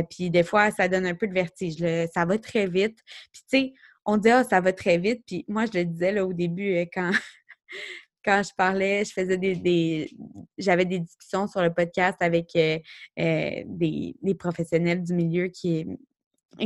puis 0.09 0.31
des 0.31 0.45
fois, 0.45 0.71
ça 0.71 0.89
donne 0.89 1.05
un 1.05 1.15
peu 1.15 1.27
de 1.27 1.35
vertige. 1.35 1.77
Ça 2.15 2.25
va 2.25 2.39
très 2.39 2.69
vite. 2.69 2.99
Puis 3.33 3.43
tu 3.43 3.59
sais, 3.59 3.73
on 4.05 4.17
dit, 4.17 4.31
ah, 4.31 4.45
ça 4.45 4.61
va 4.61 4.73
très 4.73 4.99
vite. 4.99 5.25
Puis 5.27 5.45
moi, 5.49 5.65
je 5.67 5.79
le 5.79 5.85
disais 5.85 6.13
là, 6.13 6.27
au 6.27 6.33
début, 6.33 6.77
euh, 6.77 6.85
quand, 6.93 7.11
quand 8.25 8.43
je 8.43 8.55
parlais, 8.55 9.05
je 9.05 9.13
faisais 9.13 9.37
des, 9.37 10.11
j'avais 10.57 10.85
des 10.85 11.01
discussions 11.01 11.47
sur 11.47 11.63
le 11.63 11.73
podcast 11.73 12.17
avec 12.21 12.55
euh, 12.57 12.79
euh, 13.19 13.63
des, 13.67 14.35
professionnels 14.39 15.03
du 15.03 15.15
milieu 15.15 15.49
qui, 15.49 15.87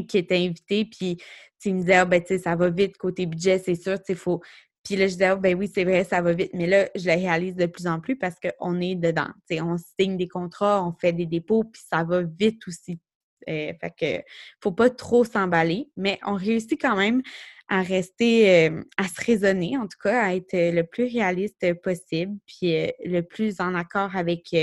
qui 0.07 0.19
étaient 0.19 0.37
invités. 0.37 0.85
Puis, 0.85 1.19
ils 1.65 1.75
me 1.75 1.81
disaient, 1.81 1.95
ah, 1.95 2.05
ben, 2.05 2.23
ça 2.25 2.55
va 2.55 2.71
vite 2.71 2.97
côté 2.97 3.27
budget, 3.27 3.59
c'est 3.59 3.75
sûr, 3.75 4.01
tu 4.03 4.15
faut. 4.15 4.41
Puis 4.85 4.97
là, 4.97 5.07
je 5.07 5.13
disais, 5.13 5.25
ah, 5.27 5.37
ben 5.37 5.55
oui, 5.55 5.71
c'est 5.73 5.85
vrai, 5.85 6.05
ça 6.05 6.23
va 6.23 6.33
vite. 6.33 6.53
Mais 6.55 6.67
là, 6.67 6.89
je 6.95 7.07
le 7.07 7.15
réalise 7.15 7.57
de 7.57 7.67
plus 7.67 7.87
en 7.87 8.01
plus 8.01 8.17
parce 8.17 8.37
qu'on 8.41 8.81
est 8.81 8.95
dedans. 8.95 9.29
on 9.51 9.77
signe 9.99 10.17
des 10.17 10.29
contrats, 10.29 10.85
on 10.87 10.93
fait 10.93 11.13
des 11.13 11.27
dépôts, 11.27 11.65
puis 11.65 11.83
ça 11.91 12.05
va 12.05 12.23
vite 12.23 12.67
aussi. 12.67 12.99
Euh, 13.49 13.73
fait 13.81 13.95
que 13.99 14.25
faut 14.63 14.73
pas 14.73 14.91
trop 14.91 15.25
s'emballer, 15.25 15.91
mais 15.97 16.19
on 16.27 16.35
réussit 16.35 16.81
quand 16.81 16.97
même 16.97 17.23
à 17.69 17.83
rester, 17.83 18.69
euh, 18.69 18.83
à 18.97 19.05
se 19.05 19.25
raisonner, 19.25 19.77
en 19.77 19.87
tout 19.87 19.99
cas, 20.03 20.23
à 20.23 20.35
être 20.35 20.55
le 20.55 20.83
plus 20.83 21.05
réaliste 21.05 21.75
possible, 21.83 22.39
puis 22.47 22.75
euh, 22.75 22.89
le 23.05 23.21
plus 23.21 23.61
en 23.61 23.75
accord 23.75 24.17
avec, 24.17 24.55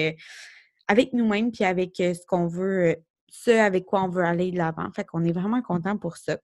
avec 0.87 1.13
nous-mêmes, 1.13 1.51
puis 1.51 1.63
avec 1.63 1.95
ce 1.97 2.25
qu'on 2.27 2.47
veut, 2.47 2.95
ce 3.29 3.51
avec 3.51 3.85
quoi 3.85 4.03
on 4.03 4.09
veut 4.09 4.23
aller 4.23 4.51
de 4.51 4.57
l'avant. 4.57 4.91
Fait 4.95 5.05
qu'on 5.05 5.23
est 5.23 5.31
vraiment 5.31 5.61
content 5.61 5.97
pour 5.97 6.17
ça. 6.17 6.37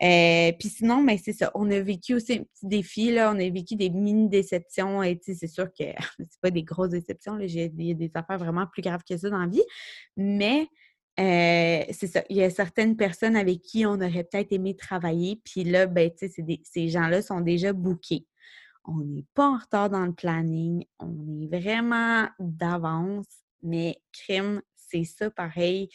puis 0.00 0.68
sinon, 0.68 1.00
mais 1.00 1.14
ben, 1.14 1.22
c'est 1.24 1.32
ça. 1.32 1.52
On 1.54 1.70
a 1.70 1.80
vécu 1.80 2.14
aussi 2.14 2.34
un 2.34 2.42
petit 2.42 2.66
défi, 2.66 3.12
là. 3.12 3.30
On 3.32 3.38
a 3.38 3.48
vécu 3.50 3.76
des 3.76 3.90
mini-déceptions. 3.90 5.02
Et 5.02 5.20
c'est 5.22 5.46
sûr 5.46 5.66
que 5.66 5.84
c'est 6.18 6.40
pas 6.40 6.50
des 6.50 6.64
grosses 6.64 6.90
déceptions. 6.90 7.38
Il 7.38 7.52
y 7.52 7.90
a 7.90 7.94
des 7.94 8.10
affaires 8.14 8.38
vraiment 8.38 8.66
plus 8.66 8.82
graves 8.82 9.02
que 9.08 9.16
ça 9.16 9.30
dans 9.30 9.38
la 9.38 9.48
vie. 9.48 9.64
Mais 10.16 10.66
euh, 11.20 11.84
c'est 11.90 12.08
ça. 12.08 12.24
Il 12.28 12.36
y 12.36 12.42
a 12.42 12.50
certaines 12.50 12.96
personnes 12.96 13.36
avec 13.36 13.62
qui 13.62 13.86
on 13.86 13.94
aurait 13.94 14.24
peut-être 14.24 14.52
aimé 14.52 14.74
travailler, 14.76 15.40
puis 15.44 15.62
là, 15.64 15.86
ben, 15.86 16.10
tu 16.10 16.28
sais, 16.28 16.60
ces 16.64 16.88
gens-là 16.88 17.22
sont 17.22 17.40
déjà 17.40 17.72
bookés. 17.72 18.26
On 18.84 18.98
n'est 18.98 19.24
pas 19.34 19.48
en 19.48 19.56
retard 19.58 19.90
dans 19.90 20.04
le 20.04 20.12
planning, 20.12 20.84
on 20.98 21.40
est 21.40 21.46
vraiment 21.46 22.28
d'avance, 22.38 23.26
mais 23.62 24.02
crime, 24.12 24.60
c'est 24.76 25.04
ça 25.04 25.30
pareil. 25.30 25.88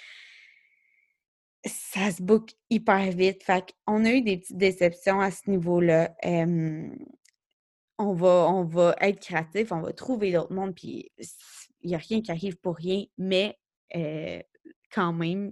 Ça 1.66 2.10
se 2.12 2.24
book 2.24 2.52
hyper 2.70 3.12
vite. 3.12 3.44
Fait 3.44 3.76
qu'on 3.86 4.06
a 4.06 4.12
eu 4.12 4.22
des 4.22 4.38
petites 4.38 4.58
déceptions 4.58 5.20
à 5.20 5.30
ce 5.30 5.50
niveau-là. 5.50 6.16
on, 7.98 8.14
va, 8.14 8.50
on 8.50 8.64
va 8.64 8.96
être 9.02 9.20
créatif, 9.20 9.74
on 9.74 9.82
va 9.82 9.92
trouver 9.92 10.32
d'autres 10.32 10.54
mondes, 10.54 10.74
puis 10.74 11.12
il 11.82 11.90
n'y 11.90 11.96
a 11.96 12.00
rien 12.00 12.22
qui 12.22 12.32
arrive 12.32 12.58
pour 12.58 12.78
rien, 12.78 13.04
mais 13.18 13.58
euh, 13.96 14.42
quand 14.91 15.13
même, 15.13 15.51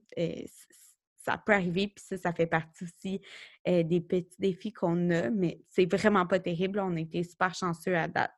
ça 1.16 1.38
peut 1.38 1.54
arriver, 1.54 1.88
puis 1.88 2.04
ça, 2.08 2.18
ça 2.18 2.34
fait 2.34 2.48
partie 2.48 2.84
aussi 2.84 3.22
des 3.66 4.02
petits 4.02 4.40
défis 4.40 4.72
qu'on 4.72 5.10
a, 5.10 5.30
mais 5.30 5.62
c'est 5.70 5.86
vraiment 5.86 6.26
pas 6.26 6.40
terrible. 6.40 6.80
On 6.80 6.96
a 6.96 7.00
été 7.00 7.24
super 7.24 7.54
chanceux 7.54 7.96
à 7.96 8.08
date. 8.08 8.32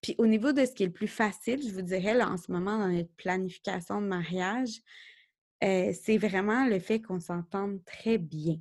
puis 0.00 0.14
au 0.18 0.26
niveau 0.26 0.52
de 0.52 0.64
ce 0.64 0.72
qui 0.72 0.82
est 0.82 0.86
le 0.86 0.92
plus 0.92 1.08
facile, 1.08 1.62
je 1.62 1.72
vous 1.72 1.82
dirais, 1.82 2.14
là, 2.14 2.28
en 2.28 2.36
ce 2.36 2.50
moment, 2.50 2.78
dans 2.78 2.88
notre 2.88 3.14
planification 3.16 4.00
de 4.00 4.06
mariage, 4.06 4.80
c'est 5.60 6.18
vraiment 6.18 6.66
le 6.66 6.78
fait 6.80 7.00
qu'on 7.00 7.20
s'entende 7.20 7.84
très 7.84 8.18
bien 8.18 8.58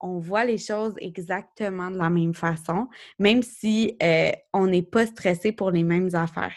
on 0.00 0.18
voit 0.18 0.44
les 0.44 0.58
choses 0.58 0.94
exactement 0.98 1.90
de 1.90 1.98
la 1.98 2.10
même 2.10 2.34
façon, 2.34 2.88
même 3.18 3.42
si 3.42 3.96
euh, 4.02 4.30
on 4.52 4.66
n'est 4.66 4.82
pas 4.82 5.06
stressé 5.06 5.52
pour 5.52 5.70
les 5.70 5.82
mêmes 5.82 6.10
affaires. 6.14 6.56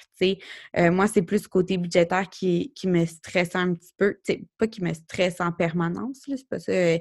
Euh, 0.77 0.91
moi, 0.91 1.07
c'est 1.07 1.23
plus 1.23 1.47
côté 1.47 1.77
budgétaire 1.77 2.29
qui, 2.29 2.71
qui 2.73 2.87
me 2.87 3.05
stresse 3.05 3.55
un 3.55 3.73
petit 3.73 3.93
peu. 3.97 4.17
pas 4.57 4.67
qui 4.67 4.83
me 4.83 4.93
stresse 4.93 5.41
en 5.41 5.51
permanence, 5.51 6.21
c'est 6.25 6.47
pas 6.47 6.59
ça. 6.59 6.71
Euh, 6.71 6.97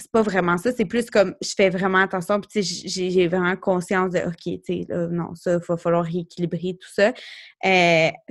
c'est 0.00 0.12
pas 0.12 0.22
vraiment 0.22 0.56
ça, 0.58 0.70
c'est 0.70 0.84
plus 0.84 1.10
comme 1.10 1.34
je 1.42 1.52
fais 1.56 1.70
vraiment 1.70 1.98
attention, 1.98 2.40
puis 2.40 2.62
j'ai 2.62 3.26
vraiment 3.26 3.56
conscience 3.56 4.12
de 4.12 4.20
OK, 4.20 4.36
tu 4.44 4.60
sais, 4.64 4.86
non, 5.10 5.34
ça, 5.34 5.54
il 5.54 5.66
va 5.68 5.76
falloir 5.76 6.04
rééquilibrer 6.04 6.78
tout 6.80 6.88
ça. 6.88 7.12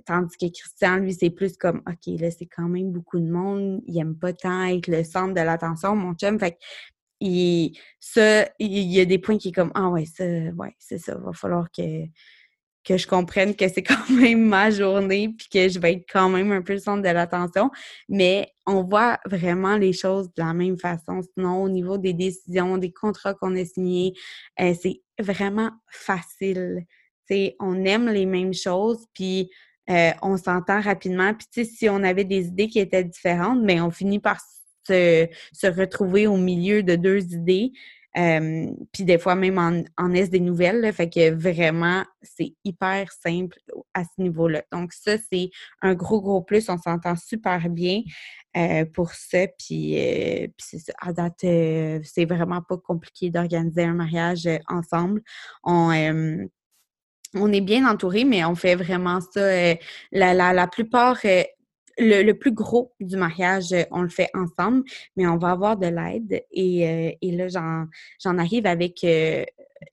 tandis 0.06 0.38
que 0.38 0.46
Christian, 0.50 0.96
lui, 1.00 1.14
c'est 1.14 1.30
plus 1.30 1.58
comme 1.58 1.82
OK, 1.86 2.22
là, 2.22 2.32
c'est 2.32 2.46
quand 2.46 2.70
même 2.70 2.94
beaucoup 2.94 3.20
de 3.20 3.30
monde, 3.30 3.82
il 3.86 4.00
aime 4.00 4.16
pas 4.16 4.32
tant 4.32 4.64
être 4.64 4.88
le 4.88 5.04
centre 5.04 5.34
de 5.34 5.42
l'attention, 5.42 5.94
mon 5.94 6.14
chum. 6.14 6.40
Fait 6.40 6.58
et 7.20 7.74
ça, 8.00 8.48
il 8.60 8.92
y 8.92 9.00
a 9.00 9.06
des 9.06 9.18
points 9.18 9.38
qui 9.38 9.50
est 9.50 9.54
comme 9.54 9.72
Ah 9.76 9.90
ouais, 9.90 10.06
ça, 10.06 10.24
ouais, 10.26 10.76
c'est 10.80 10.98
ça, 10.98 11.16
va 11.18 11.34
falloir 11.34 11.72
que, 11.72 12.06
que 12.84 12.98
je 12.98 13.08
comprenne 13.08 13.56
que 13.56 13.68
c'est 13.68 13.84
quand 13.84 14.10
même 14.10 14.48
ma 14.48 14.70
journée 14.70 15.30
puis 15.38 15.48
que 15.52 15.68
je 15.68 15.80
vais 15.80 15.94
être 15.94 16.06
quand 16.12 16.30
même 16.30 16.52
un 16.52 16.62
peu 16.62 16.74
le 16.74 16.80
centre 16.80 17.02
de 17.02 17.10
l'attention. 17.10 17.72
Mais 18.08 18.52
on 18.66 18.84
voit 18.84 19.20
vraiment 19.26 19.78
les 19.78 19.94
choses 19.94 20.28
de 20.36 20.44
la 20.44 20.54
même 20.54 20.78
façon. 20.78 21.22
Sinon, 21.34 21.64
au 21.64 21.70
niveau 21.70 21.98
des 21.98 22.14
décisions, 22.14 22.78
des 22.78 22.92
contrats 22.92 23.34
qu'on 23.34 23.56
a 23.56 23.66
signés, 23.66 24.14
euh, 24.60 24.74
c'est 24.80 25.02
vraiment 25.20 25.72
facile. 25.90 26.86
on 27.60 27.84
aime 27.84 28.10
les 28.10 28.26
mêmes 28.26 28.54
choses, 28.54 29.06
puis 29.14 29.50
euh, 29.90 30.12
on 30.22 30.38
s'entend 30.38 30.82
rapidement. 30.82 31.34
Puis, 31.34 31.66
si 31.66 31.90
on 31.90 32.04
avait 32.04 32.26
des 32.26 32.48
idées 32.48 32.68
qui 32.68 32.80
étaient 32.80 33.04
différentes, 33.04 33.62
mais 33.64 33.80
on 33.82 33.90
finit 33.90 34.20
par 34.20 34.40
se, 34.88 35.68
retrouver 35.68 36.28
au 36.28 36.38
milieu 36.38 36.84
de 36.84 36.96
deux 36.96 37.34
idées. 37.34 37.72
Euh, 38.18 38.72
puis 38.92 39.04
des 39.04 39.20
fois 39.20 39.36
même 39.36 39.60
en, 39.60 39.84
en 39.98 40.12
est 40.12 40.30
des 40.30 40.40
nouvelles. 40.40 40.92
fait 40.92 41.10
que 41.10 41.32
vraiment, 41.32 42.04
c'est 42.24 42.56
hyper 42.64 43.12
simple 43.12 43.60
à 43.94 44.04
ce 44.04 44.22
niveau-là. 44.22 44.64
Donc 44.72 44.92
ça, 44.94 45.18
c'est 45.32 45.52
un 45.82 45.94
gros, 45.94 46.22
gros 46.22 46.42
plus. 46.42 46.68
On 46.70 46.78
s'entend 46.78 47.16
super 47.16 47.70
bien 47.70 48.02
euh, 48.56 48.86
pour 48.86 49.12
ça. 49.12 49.46
Puis, 49.60 50.00
euh, 50.00 50.48
À 51.00 51.14
date, 51.14 51.42
c'est 51.42 52.26
vraiment 52.26 52.62
pas 52.62 52.78
compliqué 52.78 53.30
d'organiser 53.30 53.84
un 53.84 53.94
mariage 53.94 54.50
ensemble. 54.68 55.22
On, 55.64 55.92
on 57.36 57.54
est 57.54 57.62
bien 57.62 57.88
entouré, 57.88 58.24
mais 58.24 58.44
on 58.46 58.56
fait 58.56 58.76
vraiment 58.76 59.20
ça. 59.22 59.76
la, 60.12 60.34
la, 60.34 60.54
la 60.54 60.68
plupart 60.68 61.20
le, 61.98 62.32
plus 62.34 62.52
gros 62.52 62.94
du 63.00 63.18
mariage, 63.18 63.74
euh, 63.74 63.84
on 63.92 64.02
le 64.02 64.10
fait 64.10 64.30
ensemble, 64.34 64.84
mais 65.16 65.28
on 65.28 65.38
va 65.38 65.52
avoir 65.52 65.78
de 65.78 65.88
l'aide. 65.88 66.44
Et, 66.52 66.88
euh, 66.88 67.12
là, 67.22 67.88
j'en 68.20 68.38
arrive 68.38 68.66
avec 68.66 69.04
euh, 69.04 69.44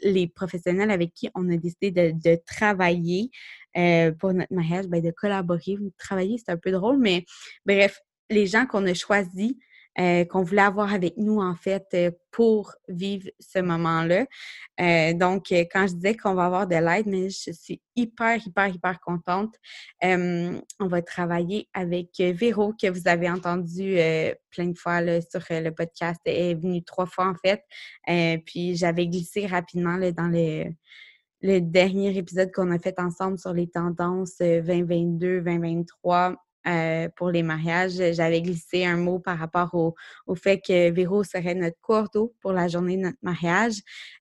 les 0.03 0.29
professionnels 0.29 0.91
avec 0.91 1.13
qui 1.15 1.31
on 1.35 1.51
a 1.51 1.57
décidé 1.57 1.91
de, 1.91 2.37
travailler 2.47 3.31
pour 4.21 4.33
notre 4.33 4.55
mariage, 4.55 4.87
ben, 4.87 5.03
de 5.03 5.11
collaborer. 5.11 5.77
Travailler, 5.99 6.39
c'est 6.39 6.53
un 6.53 6.57
peu 6.57 6.71
drôle, 6.71 6.99
mais 6.99 7.25
bref, 7.67 8.01
les 8.31 8.47
gens 8.47 8.67
qu'on 8.67 8.87
a 8.87 8.95
choisis 8.95 9.55
euh, 9.99 10.25
qu'on 10.25 10.43
voulait 10.43 10.63
avoir 10.63 10.93
avec 10.93 11.17
nous, 11.17 11.41
en 11.41 11.55
fait, 11.55 11.87
euh, 11.95 12.11
pour 12.33 12.75
vivre 12.89 13.29
ce 13.39 13.61
moment-là. 13.61 14.27
Euh, 14.81 15.15
donc, 15.15 15.53
quand 15.53 15.87
je 15.87 15.95
disais 15.95 16.17
qu'on 16.17 16.35
va 16.35 16.47
avoir 16.47 16.67
de 16.67 16.75
l'aide, 16.75 17.07
mais 17.07 17.31
je 17.31 17.53
suis 17.53 17.81
hyper, 17.95 18.45
hyper, 18.45 18.69
hyper 18.69 18.99
contente. 19.01 19.55
on 20.03 20.61
va 20.81 21.01
travailler 21.03 21.69
avec 21.75 22.19
Véro, 22.19 22.73
que 22.73 22.91
vous 22.91 23.07
avez 23.07 23.31
entendu 23.31 23.97
plein 24.51 24.67
de 24.67 24.77
fois 24.77 25.01
sur 25.21 25.41
le 25.51 25.71
podcast. 25.71 26.21
Elle 26.25 26.35
est 26.35 26.55
venue 26.55 26.83
trois 26.83 27.07
fois, 27.07 27.29
en 27.29 27.35
fait. 27.35 27.63
puis, 28.45 28.75
j'avais 28.75 29.07
glissé 29.07 29.47
rapidement 29.47 29.97
dans 29.99 30.29
le 30.29 30.65
le 31.45 31.61
dernier 31.61 32.17
épisode 32.17 32.51
qu'on 32.53 32.71
a 32.71 32.79
fait 32.79 32.99
ensemble 32.99 33.39
sur 33.39 33.53
les 33.53 33.69
tendances 33.69 34.39
2022-2023 34.41 36.37
pour 37.17 37.31
les 37.31 37.43
mariages. 37.43 38.13
J'avais 38.13 38.43
glissé 38.43 38.85
un 38.85 38.97
mot 38.97 39.19
par 39.19 39.39
rapport 39.39 39.75
au, 39.75 39.95
au, 40.27 40.35
fait 40.35 40.61
que 40.61 40.91
Véro 40.91 41.25
serait 41.25 41.55
notre 41.55 41.79
cordeau 41.81 42.35
pour 42.41 42.53
la 42.53 42.69
journée 42.69 42.97
de 42.97 43.03
notre 43.03 43.19
mariage. 43.23 43.75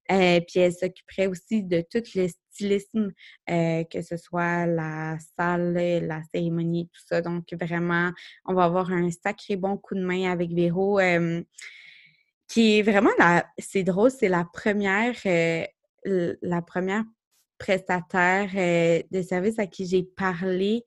puis 0.07 0.59
elle 0.59 0.73
s'occuperait 0.73 1.27
aussi 1.27 1.63
de 1.63 1.81
tout 1.81 2.03
le 2.15 2.27
stylisme, 2.27 3.11
que 3.47 4.01
ce 4.01 4.17
soit 4.17 4.65
la 4.65 5.17
salle, 5.37 5.73
la 5.73 6.21
cérémonie, 6.33 6.89
tout 6.93 7.01
ça. 7.05 7.21
Donc, 7.21 7.45
vraiment, 7.53 8.11
on 8.45 8.53
va 8.53 8.65
avoir 8.65 8.91
un 8.91 9.09
sacré 9.11 9.55
bon 9.55 9.77
coup 9.77 9.95
de 9.95 10.03
main 10.03 10.31
avec 10.31 10.51
Véro 10.51 10.99
qui 12.47 12.79
est 12.79 12.81
vraiment 12.83 13.09
la. 13.17 13.45
C'est 13.57 13.83
drôle, 13.83 14.11
c'est 14.11 14.29
la 14.29 14.45
première, 14.45 15.15
la 16.05 16.61
première 16.61 17.03
prestataire 17.57 18.49
euh, 18.55 19.01
de 19.11 19.21
service 19.21 19.57
à 19.57 19.67
qui 19.67 19.85
j'ai 19.85 20.03
parlé 20.03 20.83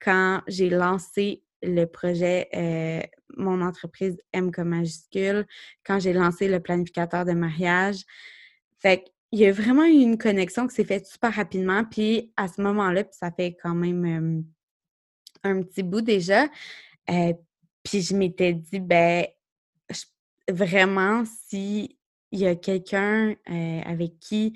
quand 0.00 0.42
j'ai 0.46 0.70
lancé 0.70 1.42
le 1.62 1.84
projet 1.84 2.48
euh, 2.54 3.02
Mon 3.36 3.60
entreprise 3.60 4.18
M 4.32 4.50
comme 4.50 4.70
majuscule, 4.70 5.46
quand 5.84 6.00
j'ai 6.00 6.12
lancé 6.12 6.48
le 6.48 6.60
planificateur 6.60 7.24
de 7.24 7.32
mariage. 7.32 8.04
Fait 8.78 9.04
qu'il 9.04 9.40
y 9.40 9.46
a 9.46 9.52
vraiment 9.52 9.84
eu 9.84 10.00
une 10.00 10.18
connexion 10.18 10.66
qui 10.66 10.74
s'est 10.74 10.84
faite 10.84 11.06
super 11.06 11.34
rapidement. 11.34 11.84
Puis 11.84 12.32
à 12.36 12.48
ce 12.48 12.60
moment-là, 12.62 13.04
ça 13.12 13.30
fait 13.30 13.56
quand 13.62 13.74
même 13.74 14.44
un 15.44 15.62
petit 15.62 15.82
bout 15.82 16.00
déjà. 16.00 16.44
Euh, 17.10 17.32
puis 17.82 18.02
je 18.02 18.16
m'étais 18.16 18.54
dit, 18.54 18.80
ben, 18.80 19.26
vraiment, 20.48 21.24
s'il 21.24 21.94
y 22.32 22.46
a 22.46 22.54
quelqu'un 22.54 23.34
avec 23.84 24.18
qui 24.18 24.54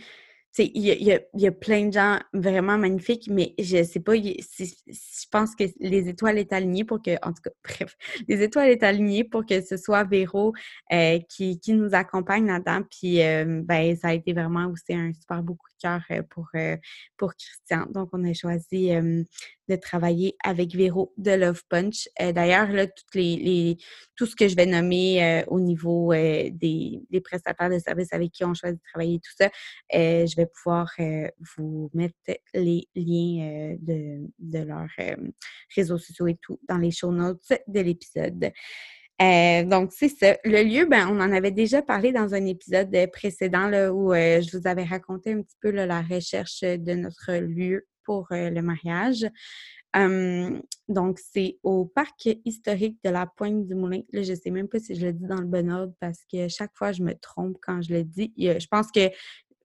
il 0.62 1.20
y 1.34 1.46
a, 1.46 1.52
plein 1.52 1.86
de 1.86 1.92
gens 1.92 2.20
vraiment 2.32 2.78
magnifiques, 2.78 3.28
mais 3.28 3.54
je 3.58 3.82
sais 3.82 4.00
pas, 4.00 4.14
je 4.14 5.26
pense 5.30 5.54
que 5.56 5.64
les 5.80 6.08
étoiles 6.08 6.38
est 6.38 6.52
alignées 6.52 6.84
pour 6.84 7.02
que, 7.02 7.16
en 7.26 7.32
tout 7.32 7.42
cas, 7.42 7.50
bref, 7.64 7.96
les 8.28 8.42
étoiles 8.42 8.70
est 8.70 8.82
alignées 8.82 9.24
pour 9.24 9.44
que 9.44 9.60
ce 9.60 9.76
soit 9.76 10.04
Véro 10.04 10.52
euh, 10.92 11.18
qui, 11.28 11.58
nous 11.68 11.94
accompagne 11.94 12.46
là-dedans. 12.46 12.82
Puis, 12.88 13.22
euh, 13.22 13.62
ben, 13.64 13.96
ça 13.96 14.08
a 14.08 14.14
été 14.14 14.32
vraiment 14.32 14.66
aussi 14.66 14.94
un 14.94 15.12
super 15.12 15.42
beau 15.42 15.54
coup 15.54 15.73
euh, 15.84 16.22
pour, 16.30 16.50
pour 17.16 17.34
Christian. 17.34 17.86
Donc, 17.90 18.10
on 18.12 18.24
a 18.24 18.32
choisi 18.32 18.90
de 19.68 19.76
travailler 19.76 20.36
avec 20.44 20.74
Véro 20.74 21.12
de 21.16 21.32
Love 21.32 21.62
Punch. 21.68 22.08
D'ailleurs, 22.18 22.68
là, 22.68 22.86
toutes 22.86 23.14
les, 23.14 23.76
tout 24.16 24.26
ce 24.26 24.36
que 24.36 24.48
je 24.48 24.56
vais 24.56 24.66
nommer 24.66 25.44
au 25.48 25.60
niveau 25.60 26.12
des, 26.12 27.00
des, 27.10 27.20
prestataires 27.20 27.70
de 27.70 27.78
services 27.78 28.12
avec 28.12 28.32
qui 28.32 28.44
on 28.44 28.54
choisit 28.54 28.78
de 28.78 28.82
travailler, 28.92 29.18
tout 29.20 29.32
ça, 29.36 29.50
je 29.92 30.36
vais 30.36 30.46
pouvoir 30.46 30.92
vous 31.56 31.90
mettre 31.94 32.14
les 32.52 32.88
liens 32.94 33.76
de, 33.80 34.28
de 34.38 34.58
leurs 34.58 35.16
réseaux 35.74 35.98
sociaux 35.98 36.26
et 36.26 36.38
tout 36.40 36.58
dans 36.68 36.78
les 36.78 36.90
show 36.90 37.12
notes 37.12 37.52
de 37.66 37.80
l'épisode. 37.80 38.52
Donc, 39.20 39.92
c'est 39.92 40.08
ça. 40.08 40.36
Le 40.44 40.62
lieu, 40.62 40.86
ben, 40.86 41.08
on 41.08 41.20
en 41.20 41.32
avait 41.32 41.50
déjà 41.50 41.82
parlé 41.82 42.12
dans 42.12 42.34
un 42.34 42.46
épisode 42.46 42.96
précédent 43.12 43.68
là, 43.68 43.92
où 43.92 44.12
je 44.12 44.56
vous 44.56 44.66
avais 44.66 44.84
raconté 44.84 45.32
un 45.32 45.42
petit 45.42 45.56
peu 45.60 45.70
la 45.70 46.02
recherche 46.02 46.62
de 46.62 46.94
notre 46.94 47.32
lieu 47.32 47.86
pour 48.04 48.26
le 48.30 48.60
mariage. 48.60 49.26
donc, 50.88 51.18
c'est 51.18 51.58
au 51.62 51.84
parc 51.86 52.28
historique 52.44 52.98
de 53.04 53.10
la 53.10 53.26
Pointe 53.26 53.66
du 53.66 53.74
Moulin. 53.74 54.02
Là, 54.12 54.22
je 54.22 54.32
ne 54.32 54.36
sais 54.36 54.50
même 54.50 54.68
pas 54.68 54.78
si 54.78 54.94
je 54.94 55.06
le 55.06 55.12
dis 55.12 55.26
dans 55.26 55.40
le 55.40 55.46
bon 55.46 55.70
ordre 55.70 55.94
parce 56.00 56.20
que 56.30 56.48
chaque 56.48 56.74
fois, 56.74 56.92
je 56.92 57.02
me 57.02 57.14
trompe 57.14 57.56
quand 57.62 57.82
je 57.82 57.94
le 57.94 58.04
dis. 58.04 58.32
Je 58.36 58.66
pense 58.66 58.90
que 58.90 59.10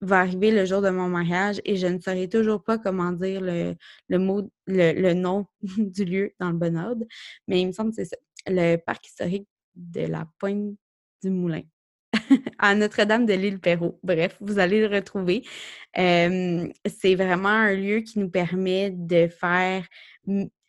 va 0.01 0.19
arriver 0.19 0.51
le 0.51 0.65
jour 0.65 0.81
de 0.81 0.89
mon 0.89 1.09
mariage 1.09 1.59
et 1.65 1.75
je 1.75 1.87
ne 1.87 1.99
saurais 1.99 2.27
toujours 2.27 2.63
pas 2.63 2.77
comment 2.77 3.11
dire 3.11 3.41
le, 3.41 4.17
mot, 4.17 4.49
le, 4.67 5.13
nom 5.13 5.45
du 5.61 6.05
lieu 6.05 6.31
dans 6.39 6.49
le 6.49 6.57
bon 6.57 6.77
ordre. 6.77 7.05
Mais 7.47 7.61
il 7.61 7.67
me 7.67 7.71
semble 7.71 7.89
que 7.89 7.97
c'est 7.97 8.05
ça. 8.05 8.17
Le 8.47 8.77
parc 8.77 9.07
historique 9.07 9.47
de 9.75 10.01
la 10.01 10.27
Pointe 10.39 10.75
du 11.23 11.29
Moulin. 11.29 11.63
à 12.59 12.75
Notre-Dame 12.75 13.25
de 13.25 13.33
l'île 13.33 13.59
Perrault. 13.59 13.99
Bref, 14.03 14.37
vous 14.41 14.59
allez 14.59 14.81
le 14.81 14.93
retrouver. 14.93 15.43
c'est 15.95 17.15
vraiment 17.15 17.49
un 17.49 17.75
lieu 17.75 17.99
qui 17.99 18.19
nous 18.19 18.29
permet 18.29 18.91
de 18.91 19.27
faire 19.27 19.85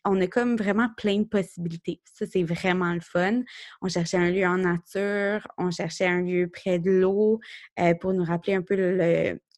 on 0.05 0.19
a 0.19 0.27
comme 0.27 0.55
vraiment 0.55 0.89
plein 0.97 1.19
de 1.19 1.27
possibilités. 1.27 2.01
Ça, 2.05 2.25
c'est 2.25 2.43
vraiment 2.43 2.93
le 2.93 3.01
fun. 3.01 3.41
On 3.81 3.87
cherchait 3.87 4.17
un 4.17 4.31
lieu 4.31 4.45
en 4.45 4.57
nature, 4.57 5.47
on 5.57 5.71
cherchait 5.71 6.07
un 6.07 6.21
lieu 6.21 6.49
près 6.49 6.79
de 6.79 6.91
l'eau 6.91 7.39
euh, 7.79 7.93
pour 7.95 8.13
nous 8.13 8.23
rappeler 8.23 8.55
un 8.55 8.61
peu 8.61 8.75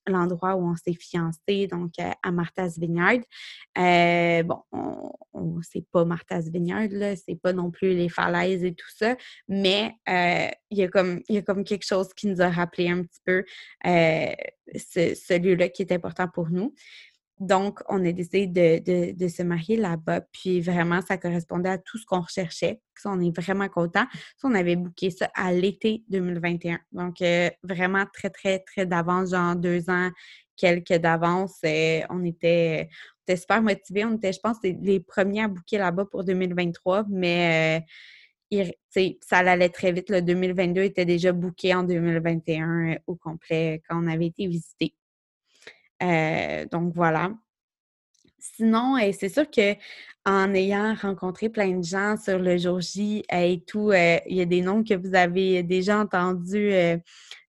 l'endroit 0.08 0.56
où 0.56 0.68
on 0.68 0.76
s'est 0.76 0.94
fiancés, 0.94 1.68
donc 1.68 1.94
euh, 2.00 2.12
à 2.22 2.32
Martha's 2.32 2.78
Vineyard. 2.78 3.20
Euh, 3.78 4.44
bon, 4.44 4.62
on, 5.34 5.60
c'est 5.62 5.86
pas 5.92 6.06
Martha's 6.06 6.50
Vineyard, 6.50 6.88
là, 6.92 7.16
c'est 7.16 7.36
pas 7.36 7.54
non 7.54 7.72
plus 7.72 7.96
les 7.96 8.10
falaises 8.10 8.64
et 8.64 8.74
tout 8.74 8.90
ça, 8.96 9.16
mais 9.48 9.96
il 10.08 10.78
y, 10.78 10.84
a 10.84 10.88
comme, 10.88 11.64
quelque 11.64 11.86
chose 11.86 12.14
qui 12.14 12.28
nous 12.28 12.42
a 12.42 12.50
rappelé 12.50 12.90
un 12.90 13.04
petit 13.04 13.22
peu 13.26 13.44
ce, 13.84 15.16
ce 15.16 15.40
lieu-là 15.40 15.70
qui 15.70 15.84
est 15.84 15.92
important 15.92 16.28
pour 16.28 16.50
nous. 16.50 16.74
Donc, 17.40 17.82
on 17.90 18.06
a 18.06 18.12
décidé 18.12 18.48
de, 18.48 19.28
se 19.28 19.44
marier 19.44 19.76
là-bas. 19.76 20.22
Puis 20.32 20.62
vraiment, 20.62 21.02
ça 21.02 21.18
correspondait 21.18 21.70
à 21.70 21.78
tout 21.78 21.98
ce 21.98 22.06
qu'on 22.06 22.22
recherchait. 22.22 22.80
On 23.06 23.20
est 23.22 23.36
vraiment 23.36 23.68
content. 23.70 24.06
On 24.44 24.54
avait 24.54 24.76
booké 24.76 25.10
ça 25.10 25.30
à 25.34 25.52
l'été 25.52 26.04
2021. 26.10 26.80
Donc, 26.92 27.22
euh, 27.22 27.50
vraiment 27.64 28.06
très, 28.14 28.30
très, 28.30 28.60
très 28.60 28.86
d'avance, 28.86 29.32
genre 29.32 29.56
deux 29.56 29.90
ans, 29.90 30.12
quelques 30.56 30.94
d'avance. 30.94 31.58
Euh, 31.66 32.02
on, 32.10 32.24
était, 32.24 32.90
super 33.36 33.62
motivés. 33.62 34.06
On 34.06 34.16
était, 34.16 34.32
je 34.32 34.40
pense, 34.40 34.58
les 34.64 35.00
premiers 35.00 35.44
à 35.44 35.48
booker 35.48 35.80
là-bas 35.80 36.06
pour 36.06 36.24
2023, 36.24 37.06
mais 37.10 37.84
euh, 38.54 38.64
ça 39.22 39.38
allait 39.40 39.70
très 39.70 39.92
vite. 39.92 40.10
Le 40.10 40.22
2022 40.22 40.84
était 40.84 41.06
déjà 41.06 41.32
booké 41.32 41.74
en 41.74 41.84
2021 41.84 42.98
au 43.08 43.16
complet 43.16 43.82
quand 43.90 44.02
on 44.02 44.08
avait 44.08 44.28
été 44.28 44.48
visité. 44.48 44.94
Euh, 46.04 46.66
donc 46.72 46.94
voilà. 46.94 47.32
Sinon, 48.40 48.98
euh, 48.98 49.12
c'est 49.18 49.30
sûr 49.30 49.50
que 49.50 49.76
en 50.26 50.54
ayant 50.54 50.96
rencontré 50.96 51.50
plein 51.50 51.78
de 51.78 51.84
gens 51.84 52.16
sur 52.18 52.40
le 52.40 52.58
jour 52.58 52.80
J 52.80 53.24
euh, 53.34 53.42
et 53.42 53.62
tout, 53.62 53.92
il 53.92 54.36
y 54.36 54.42
a 54.42 54.46
des 54.46 54.62
noms 54.62 54.84
que 54.84 54.94
vous 54.94 55.16
avez 55.16 55.64
déjà 55.64 56.00
entendus 56.00 56.74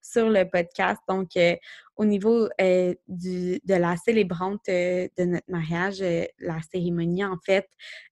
sur 0.02 0.28
le 0.28 0.44
podcast. 0.44 1.00
Donc, 1.08 1.30
au 1.96 2.04
niveau 2.04 2.48
de 2.58 3.78
la 3.78 3.96
célébrante 3.96 4.66
de 4.66 5.24
notre 5.24 5.48
mariage, 5.48 6.00
la 6.40 6.60
cérémonie, 6.72 7.24
en 7.24 7.38
fait, 7.46 7.68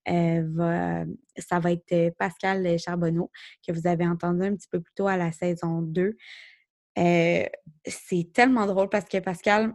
ça 0.07 1.59
va 1.59 1.72
être 1.72 2.14
Pascal 2.16 2.78
Charbonneau, 2.78 3.33
que 3.66 3.72
vous 3.72 3.88
avez 3.88 4.07
entendu 4.07 4.44
un 4.44 4.55
petit 4.55 4.68
peu 4.68 4.81
plus 4.81 4.94
tôt 4.94 5.09
à 5.09 5.16
la 5.16 5.33
saison 5.33 5.83
2. 5.83 6.16
c'est 6.94 8.33
tellement 8.33 8.66
drôle 8.66 8.88
parce 8.88 9.09
que 9.09 9.18
Pascal, 9.18 9.74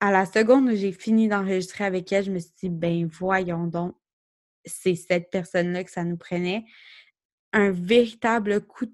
à 0.00 0.10
la 0.10 0.26
seconde 0.26 0.68
où 0.68 0.76
j'ai 0.76 0.92
fini 0.92 1.28
d'enregistrer 1.28 1.84
avec 1.84 2.12
elle, 2.12 2.24
je 2.24 2.30
me 2.30 2.38
suis 2.38 2.52
dit, 2.62 2.68
ben 2.68 3.06
voyons 3.06 3.66
donc, 3.66 3.94
c'est 4.64 4.94
cette 4.94 5.30
personne-là 5.30 5.84
que 5.84 5.90
ça 5.90 6.04
nous 6.04 6.16
prenait. 6.16 6.64
Un 7.52 7.70
véritable 7.70 8.60
coup, 8.66 8.86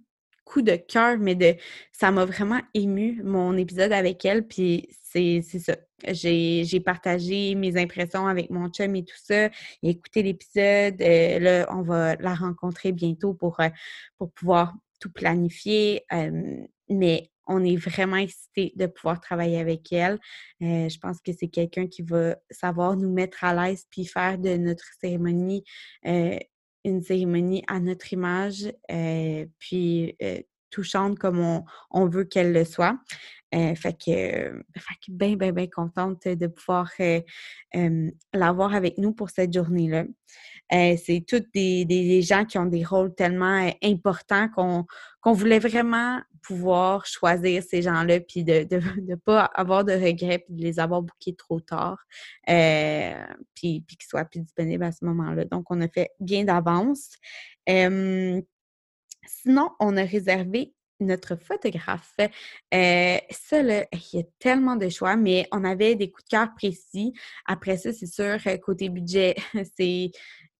de 0.54 0.76
cœur, 0.76 1.16
mais 1.18 1.34
de 1.34 1.54
ça 1.92 2.10
m'a 2.10 2.26
vraiment 2.26 2.60
ému, 2.74 3.22
mon 3.24 3.56
épisode 3.56 3.90
avec 3.90 4.22
elle. 4.26 4.46
Puis 4.46 4.86
c'est 5.02 5.40
ça. 5.40 5.76
J'ai 6.06 6.80
partagé 6.84 7.54
mes 7.54 7.80
impressions 7.80 8.26
avec 8.26 8.50
mon 8.50 8.68
chum 8.68 8.94
et 8.94 9.02
tout 9.02 9.16
ça. 9.16 9.48
Écouté 9.82 10.22
l'épisode. 10.22 11.00
Euh, 11.00 11.38
là, 11.38 11.66
on 11.70 11.80
va 11.80 12.16
la 12.16 12.34
rencontrer 12.34 12.92
bientôt 12.92 13.32
pour, 13.32 13.60
euh, 13.60 13.68
pour 14.18 14.30
pouvoir 14.32 14.74
tout 15.00 15.10
planifier. 15.10 16.04
mais 16.90 17.31
on 17.52 17.64
est 17.64 17.76
vraiment 17.76 18.16
excité 18.16 18.72
de 18.76 18.86
pouvoir 18.86 19.20
travailler 19.20 19.58
avec 19.58 19.92
elle. 19.92 20.18
Euh, 20.62 20.88
je 20.88 20.98
pense 20.98 21.20
que 21.20 21.32
c'est 21.32 21.48
quelqu'un 21.48 21.86
qui 21.86 22.02
va 22.02 22.36
savoir 22.50 22.96
nous 22.96 23.12
mettre 23.12 23.44
à 23.44 23.54
l'aise 23.54 23.84
puis 23.90 24.04
faire 24.04 24.38
de 24.38 24.56
notre 24.56 24.84
cérémonie 25.00 25.64
euh, 26.06 26.38
une 26.84 27.00
cérémonie 27.00 27.62
à 27.68 27.78
notre 27.78 28.12
image, 28.12 28.72
euh, 28.90 29.46
puis 29.60 30.16
touchante 30.72 31.18
comme 31.18 31.62
on, 31.90 32.06
veut 32.06 32.24
qu'elle 32.24 32.52
le 32.52 32.64
soit. 32.64 32.98
fait 33.52 33.96
que, 34.04 34.62
fait 34.76 34.98
bien, 35.08 35.36
bien, 35.36 35.52
bien 35.52 35.68
contente 35.68 36.26
de 36.26 36.46
pouvoir 36.48 36.90
l'avoir 38.32 38.74
avec 38.74 38.98
nous 38.98 39.12
pour 39.12 39.30
cette 39.30 39.52
journée-là. 39.52 40.04
Euh, 40.72 40.96
c'est 41.02 41.22
tous 41.26 41.42
des, 41.54 42.22
gens 42.22 42.44
qui 42.44 42.56
ont 42.56 42.64
des 42.64 42.84
rôles 42.84 43.14
tellement 43.14 43.66
euh, 43.66 43.70
importants 43.82 44.48
qu'on 44.48 45.32
voulait 45.32 45.58
vraiment 45.58 46.20
pouvoir 46.40 47.04
choisir 47.06 47.62
ces 47.62 47.82
gens-là, 47.82 48.20
puis 48.20 48.42
de 48.42 48.66
ne 49.00 49.14
pas 49.24 49.44
avoir 49.44 49.84
de 49.84 49.92
regrets, 49.92 50.38
puis 50.38 50.54
de 50.54 50.62
les 50.62 50.80
avoir 50.80 51.02
bookés 51.02 51.34
trop 51.34 51.60
tard, 51.60 51.98
euh, 52.48 53.24
puis, 53.54 53.84
puis 53.86 53.96
qu'ils 53.96 54.08
soient 54.08 54.24
plus 54.24 54.40
disponibles 54.40 54.84
à 54.84 54.92
ce 54.92 55.04
moment-là. 55.04 55.44
Donc, 55.44 55.66
on 55.70 55.80
a 55.82 55.88
fait 55.88 56.10
bien 56.20 56.44
d'avance. 56.44 57.10
Sinon, 59.26 59.70
on 59.80 59.96
a 59.96 60.04
réservé 60.04 60.74
notre 61.02 61.36
photographe. 61.36 62.14
Euh, 62.74 63.18
ça, 63.30 63.62
là, 63.62 63.86
il 63.92 64.18
y 64.18 64.20
a 64.20 64.24
tellement 64.38 64.76
de 64.76 64.88
choix, 64.88 65.16
mais 65.16 65.48
on 65.52 65.64
avait 65.64 65.94
des 65.94 66.10
coups 66.10 66.24
de 66.24 66.28
cœur 66.30 66.54
précis. 66.54 67.12
Après 67.46 67.76
ça, 67.76 67.92
c'est 67.92 68.06
sûr, 68.06 68.38
euh, 68.46 68.56
côté 68.58 68.88
budget, 68.88 69.36
c'est 69.76 70.10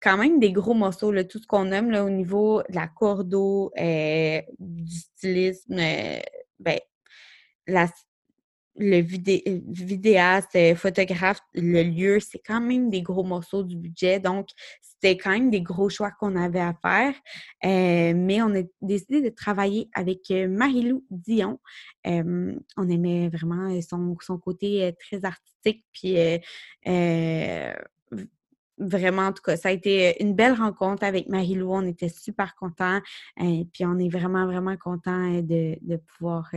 quand 0.01 0.17
même 0.17 0.41
des 0.41 0.53
gros 0.53 0.75
morceaux, 0.75 1.13
là, 1.13 1.25
tout 1.25 1.39
ce 1.39 1.47
qu'on 1.47 1.71
aime 1.71 1.91
là, 1.91 2.05
au 2.05 2.11
niveau 2.11 2.63
de 2.69 2.75
la 2.75 2.89
cordeau, 2.89 3.71
euh, 3.79 4.43
du 4.59 4.91
stylisme, 4.91 5.77
ben, 6.59 6.79
la, 7.69 7.87
le 8.77 9.01
vidé 9.01 9.63
vidéaste, 9.67 10.57
photographe, 10.77 11.41
le 11.55 11.83
lieu, 11.83 12.21
c'est 12.21 12.39
quand 12.39 12.61
même 12.61 12.91
des 12.91 13.03
gros 13.03 13.25
morceaux 13.25 13.63
du 13.63 13.77
budget. 13.77 14.19
Donc, 14.19 14.49
c'était 14.81 15.17
quand 15.17 15.31
même 15.31 15.51
des 15.51 15.61
gros 15.63 15.89
choix 15.89 16.11
qu'on 16.13 16.37
avait 16.37 16.61
à 16.61 16.75
faire. 16.75 17.15
Euh, 17.65 18.15
mais 18.17 18.41
on 18.41 18.55
a 18.55 18.63
décidé 18.81 19.21
de 19.21 19.29
travailler 19.29 19.91
avec 19.95 20.31
euh, 20.31 20.49
Marilou 20.49 21.05
Dion. 21.11 21.59
Euh, 22.07 22.55
on 22.77 22.89
aimait 22.89 23.29
vraiment 23.29 23.69
son, 23.83 24.17
son 24.21 24.39
côté 24.39 24.95
très 25.01 25.25
artistique. 25.25 25.85
Puis, 25.93 26.17
vraiment, 28.79 29.23
en 29.23 29.33
tout 29.33 29.43
cas, 29.43 29.57
ça 29.57 29.69
a 29.69 29.73
été 29.73 30.23
une 30.23 30.35
belle 30.35 30.55
rencontre 30.55 31.05
avec 31.05 31.29
Marilou. 31.29 31.73
On 31.73 31.87
était 31.87 32.09
super 32.09 32.55
contents. 32.55 33.01
puis, 33.37 33.85
on 33.85 33.99
est 33.99 34.09
vraiment, 34.09 34.47
vraiment 34.47 34.77
contents 34.77 35.31
de, 35.43 35.77
de 35.83 35.97
pouvoir 35.97 36.51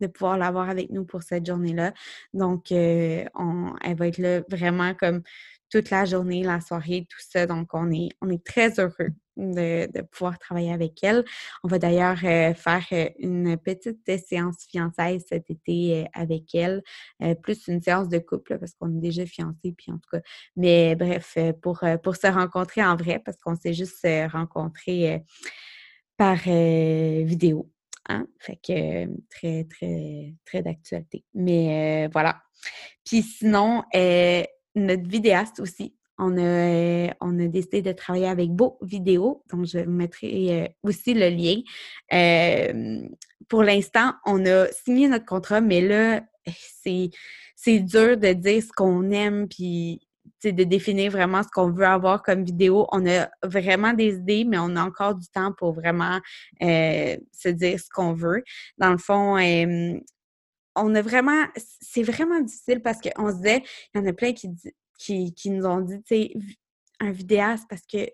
de 0.00 0.06
pouvoir 0.06 0.38
l'avoir 0.38 0.68
avec 0.68 0.90
nous 0.90 1.04
pour 1.04 1.22
cette 1.22 1.46
journée-là. 1.46 1.92
Donc, 2.34 2.72
euh, 2.72 3.24
on, 3.34 3.74
elle 3.82 3.96
va 3.96 4.08
être 4.08 4.18
là 4.18 4.40
vraiment 4.50 4.94
comme 4.94 5.22
toute 5.70 5.90
la 5.90 6.04
journée, 6.04 6.42
la 6.42 6.60
soirée, 6.60 7.06
tout 7.08 7.20
ça. 7.28 7.46
Donc, 7.46 7.70
on 7.72 7.90
est, 7.90 8.10
on 8.20 8.30
est 8.30 8.44
très 8.44 8.78
heureux 8.78 9.10
de, 9.36 10.02
pouvoir 10.12 10.38
travailler 10.38 10.72
avec 10.72 11.02
elle. 11.02 11.24
On 11.64 11.68
va 11.68 11.78
d'ailleurs 11.78 12.18
euh, 12.24 12.54
faire 12.54 12.86
euh, 12.92 13.08
une 13.18 13.56
petite 13.56 13.98
séance 14.26 14.66
fiançailles 14.70 15.20
cet 15.20 15.50
été 15.50 16.06
avec 16.12 16.54
elle, 16.54 16.82
plus 17.42 17.66
une 17.68 17.82
séance 17.82 18.08
de 18.08 18.18
couple 18.18 18.58
parce 18.58 18.74
qu'on 18.74 18.96
est 18.96 19.00
déjà 19.00 19.26
fiancés, 19.26 19.74
puis 19.76 19.90
en 19.90 19.98
tout 19.98 20.10
cas. 20.12 20.20
Mais 20.54 20.94
bref, 20.94 21.36
pour, 21.60 21.82
pour 22.02 22.16
se 22.16 22.26
rencontrer 22.28 22.84
en 22.84 22.96
vrai, 22.96 23.20
parce 23.24 23.36
qu'on 23.38 23.56
s'est 23.56 23.74
juste 23.74 24.06
rencontrés 24.32 25.24
par 26.16 26.38
vidéo. 26.38 27.70
Hein? 28.08 28.26
Fait 28.38 28.56
que 28.56 29.06
très, 29.30 29.64
très, 29.64 30.34
très 30.44 30.62
d'actualité. 30.62 31.24
Mais 31.34 32.08
voilà. 32.12 32.40
Puis 33.04 33.22
sinon, 33.22 33.82
notre 34.74 35.08
vidéaste 35.08 35.60
aussi, 35.60 35.94
on 36.18 36.38
a, 36.38 37.12
on 37.20 37.38
a 37.38 37.46
décidé 37.48 37.82
de 37.82 37.92
travailler 37.92 38.28
avec 38.28 38.50
Beau 38.50 38.78
Vidéo, 38.80 39.42
donc 39.50 39.66
je 39.66 39.80
vous 39.80 39.90
mettrai 39.90 40.74
aussi 40.82 41.14
le 41.14 41.28
lien. 41.28 41.60
pour 43.48 43.62
l'instant, 43.62 44.14
on 44.24 44.44
a 44.46 44.66
signé 44.68 45.08
notre 45.08 45.26
contrat, 45.26 45.60
mais 45.60 45.80
là, 45.80 46.22
c'est, 46.82 47.10
c'est 47.54 47.80
dur 47.80 48.16
de 48.16 48.32
dire 48.32 48.62
ce 48.62 48.68
qu'on 48.68 49.10
aime, 49.10 49.48
puis 49.48 50.05
de 50.44 50.64
définir 50.64 51.10
vraiment 51.10 51.42
ce 51.42 51.48
qu'on 51.48 51.70
veut 51.70 51.86
avoir 51.86 52.22
comme 52.22 52.44
vidéo. 52.44 52.86
On 52.92 53.06
a 53.06 53.28
vraiment 53.42 53.92
des 53.92 54.14
idées, 54.16 54.44
mais 54.44 54.58
on 54.58 54.76
a 54.76 54.84
encore 54.84 55.14
du 55.14 55.26
temps 55.28 55.52
pour 55.52 55.72
vraiment 55.72 56.20
euh, 56.62 57.16
se 57.32 57.48
dire 57.48 57.80
ce 57.80 57.88
qu'on 57.90 58.12
veut. 58.12 58.42
Dans 58.78 58.90
le 58.90 58.98
fond, 58.98 59.36
on 60.76 60.94
a 60.94 61.02
vraiment, 61.02 61.46
c'est 61.80 62.02
vraiment 62.02 62.40
difficile 62.40 62.82
parce 62.82 62.98
qu'on 63.00 63.30
se 63.30 63.36
disait, 63.36 63.62
il 63.94 64.00
y 64.00 64.04
en 64.04 64.06
a 64.06 64.12
plein 64.12 64.32
qui, 64.32 64.50
qui, 64.98 65.34
qui 65.34 65.50
nous 65.50 65.66
ont 65.66 65.80
dit, 65.80 66.02
tu 66.02 66.14
sais, 66.14 66.32
un 67.00 67.10
vidéaste 67.10 67.66
parce 67.68 67.86
que 67.86 68.08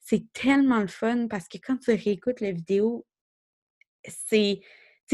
c'est 0.00 0.24
tellement 0.32 0.80
le 0.80 0.86
fun 0.86 1.28
parce 1.28 1.48
que 1.48 1.58
quand 1.58 1.78
tu 1.78 1.90
réécoutes 1.92 2.40
la 2.40 2.52
vidéo, 2.52 3.06
c'est 4.04 4.60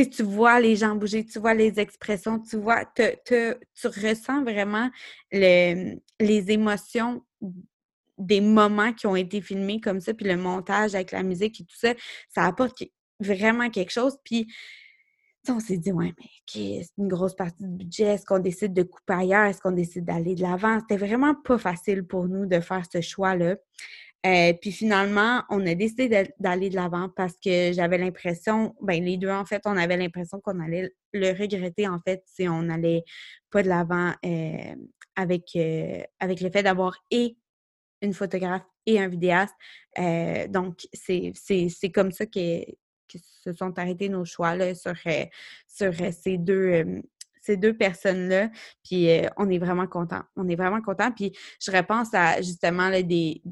tu 0.04 0.22
vois 0.22 0.60
les 0.60 0.76
gens 0.76 0.94
bouger, 0.94 1.24
tu 1.24 1.38
vois 1.38 1.54
les 1.54 1.80
expressions, 1.80 2.38
tu 2.38 2.56
vois, 2.56 2.84
tu 2.94 3.54
ressens 3.84 4.42
vraiment 4.44 4.90
les 5.30 6.00
émotions 6.20 7.24
des 8.18 8.40
moments 8.40 8.92
qui 8.92 9.06
ont 9.06 9.16
été 9.16 9.40
filmés 9.40 9.80
comme 9.80 10.00
ça, 10.00 10.14
puis 10.14 10.26
le 10.26 10.36
montage 10.36 10.94
avec 10.94 11.12
la 11.12 11.22
musique 11.22 11.60
et 11.60 11.64
tout 11.64 11.76
ça, 11.76 11.94
ça 12.28 12.44
apporte 12.44 12.82
vraiment 13.20 13.68
quelque 13.70 13.92
chose. 13.92 14.16
Puis, 14.24 14.46
on 15.48 15.60
s'est 15.60 15.76
dit, 15.76 15.92
ouais, 15.92 16.12
mais 16.18 16.26
c'est 16.46 16.88
une 16.98 17.06
grosse 17.08 17.36
partie 17.36 17.62
du 17.62 17.68
budget. 17.68 18.14
Est-ce 18.14 18.24
qu'on 18.24 18.40
décide 18.40 18.72
de 18.72 18.82
couper 18.82 19.12
ailleurs? 19.12 19.44
Est-ce 19.44 19.60
qu'on 19.60 19.70
décide 19.70 20.04
d'aller 20.04 20.34
de 20.34 20.42
l'avant? 20.42 20.80
C'était 20.80 20.96
vraiment 20.96 21.34
pas 21.34 21.56
facile 21.56 22.04
pour 22.04 22.26
nous 22.26 22.46
de 22.46 22.58
faire 22.58 22.82
ce 22.90 23.00
choix-là. 23.00 23.56
Euh, 24.26 24.52
puis 24.60 24.72
finalement, 24.72 25.42
on 25.50 25.64
a 25.66 25.74
décidé 25.74 26.08
d'aller 26.40 26.70
de 26.70 26.74
l'avant 26.74 27.08
parce 27.14 27.34
que 27.34 27.72
j'avais 27.72 27.98
l'impression, 27.98 28.74
ben 28.80 29.04
les 29.04 29.18
deux 29.18 29.30
en 29.30 29.44
fait, 29.44 29.62
on 29.66 29.76
avait 29.76 29.96
l'impression 29.96 30.40
qu'on 30.40 30.58
allait 30.60 30.92
le 31.12 31.30
regretter 31.30 31.86
en 31.86 32.00
fait 32.00 32.22
si 32.26 32.48
on 32.48 32.62
n'allait 32.62 33.04
pas 33.50 33.62
de 33.62 33.68
l'avant 33.68 34.12
euh, 34.24 34.74
avec, 35.14 35.50
euh, 35.54 36.02
avec 36.18 36.40
le 36.40 36.50
fait 36.50 36.62
d'avoir 36.62 36.98
et 37.10 37.36
une 38.02 38.14
photographe 38.14 38.64
et 38.86 39.00
un 39.00 39.08
vidéaste. 39.08 39.54
donc, 40.48 40.86
c'est 40.92 41.92
comme 41.94 42.12
ça 42.12 42.26
que, 42.26 42.64
que, 43.08 43.18
se 43.18 43.52
sont 43.52 43.78
arrêtés 43.78 44.08
nos 44.08 44.24
choix 44.24 44.54
là, 44.54 44.74
sur, 44.74 44.94
sur 45.66 45.92
ces 46.12 46.38
deux 46.38 47.02
ces 47.46 47.56
deux 47.56 47.74
personnes-là. 47.74 48.50
Puis 48.84 49.10
euh, 49.10 49.28
on 49.36 49.48
est 49.48 49.58
vraiment 49.58 49.86
content. 49.86 50.22
On 50.36 50.48
est 50.48 50.56
vraiment 50.56 50.82
content. 50.82 51.12
Puis 51.12 51.32
je 51.60 51.70
repense 51.70 52.12
à 52.12 52.42
justement 52.42 52.90
des, 52.90 53.42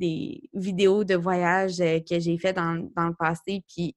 vidéos 0.52 1.04
de 1.04 1.14
voyage 1.14 1.80
euh, 1.80 2.00
que 2.00 2.18
j'ai 2.18 2.36
fait 2.38 2.52
dans, 2.52 2.74
le 2.74 3.14
passé. 3.14 3.62
Puis 3.68 3.94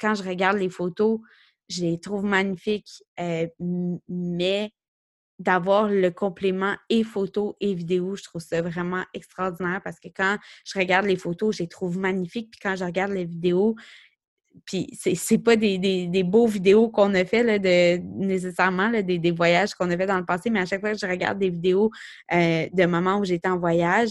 quand 0.00 0.14
je 0.14 0.24
regarde 0.24 0.58
les 0.58 0.70
photos, 0.70 1.20
je 1.68 1.82
les 1.82 1.98
trouve 1.98 2.24
magnifiques. 2.24 3.02
Euh, 3.20 3.46
mais 4.08 4.72
d'avoir 5.38 5.88
le 5.88 6.10
complément 6.10 6.76
et 6.88 7.04
photo 7.04 7.56
et 7.60 7.74
vidéo, 7.74 8.16
je 8.16 8.22
trouve 8.22 8.40
ça 8.40 8.62
vraiment 8.62 9.04
extraordinaire 9.12 9.82
parce 9.84 10.00
que 10.00 10.08
quand 10.08 10.38
je 10.64 10.78
regarde 10.78 11.04
les 11.04 11.16
photos, 11.16 11.56
je 11.56 11.62
les 11.62 11.68
trouve 11.68 11.98
magnifiques. 11.98 12.50
Puis 12.50 12.60
quand 12.62 12.74
je 12.74 12.84
regarde 12.84 13.12
les 13.12 13.26
vidéos, 13.26 13.76
puis 14.64 14.88
c'est 14.94 15.38
pas 15.38 15.56
des, 15.56 15.78
des, 15.78 16.22
beaux 16.22 16.46
vidéos 16.46 16.88
qu'on 16.88 17.14
a 17.14 17.24
fait 17.24 17.58
de, 17.58 18.02
nécessairement 18.24 18.90
des, 18.90 19.18
des, 19.18 19.30
voyages 19.30 19.74
qu'on 19.74 19.90
a 19.90 19.96
fait 19.96 20.06
dans 20.06 20.18
le 20.18 20.24
passé, 20.24 20.50
mais 20.50 20.60
à 20.60 20.66
chaque 20.66 20.80
fois 20.80 20.92
que 20.92 20.98
je 20.98 21.06
regarde 21.06 21.38
des 21.38 21.50
vidéos 21.50 21.90
euh, 22.32 22.68
de 22.72 22.86
moments 22.86 23.18
où 23.18 23.24
j'étais 23.24 23.48
en 23.48 23.58
voyage, 23.58 24.10